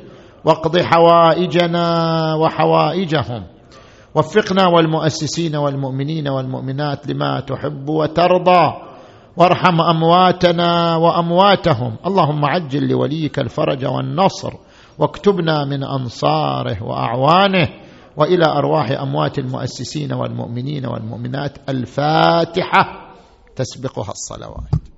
واقض 0.44 0.78
حوائجنا 0.78 1.86
وحوائجهم. 2.34 3.42
وفقنا 4.14 4.66
والمؤسسين 4.66 5.56
والمؤمنين 5.56 6.28
والمؤمنات 6.28 7.06
لما 7.06 7.40
تحب 7.40 7.88
وترضى. 7.88 8.72
وارحم 9.36 9.80
أمواتنا 9.80 10.96
وأمواتهم. 10.96 11.96
اللهم 12.06 12.44
عجل 12.44 12.88
لوليك 12.88 13.38
الفرج 13.38 13.86
والنصر 13.86 14.52
واكتبنا 14.98 15.64
من 15.64 15.84
أنصاره 15.84 16.82
وأعوانه. 16.82 17.68
وإلى 18.16 18.44
أرواح 18.46 18.90
أموات 18.90 19.38
المؤسسين 19.38 20.12
والمؤمنين 20.12 20.86
والمؤمنات 20.86 21.58
الفاتحة. 21.68 23.03
تسبقها 23.56 24.10
الصلوات. 24.10 24.93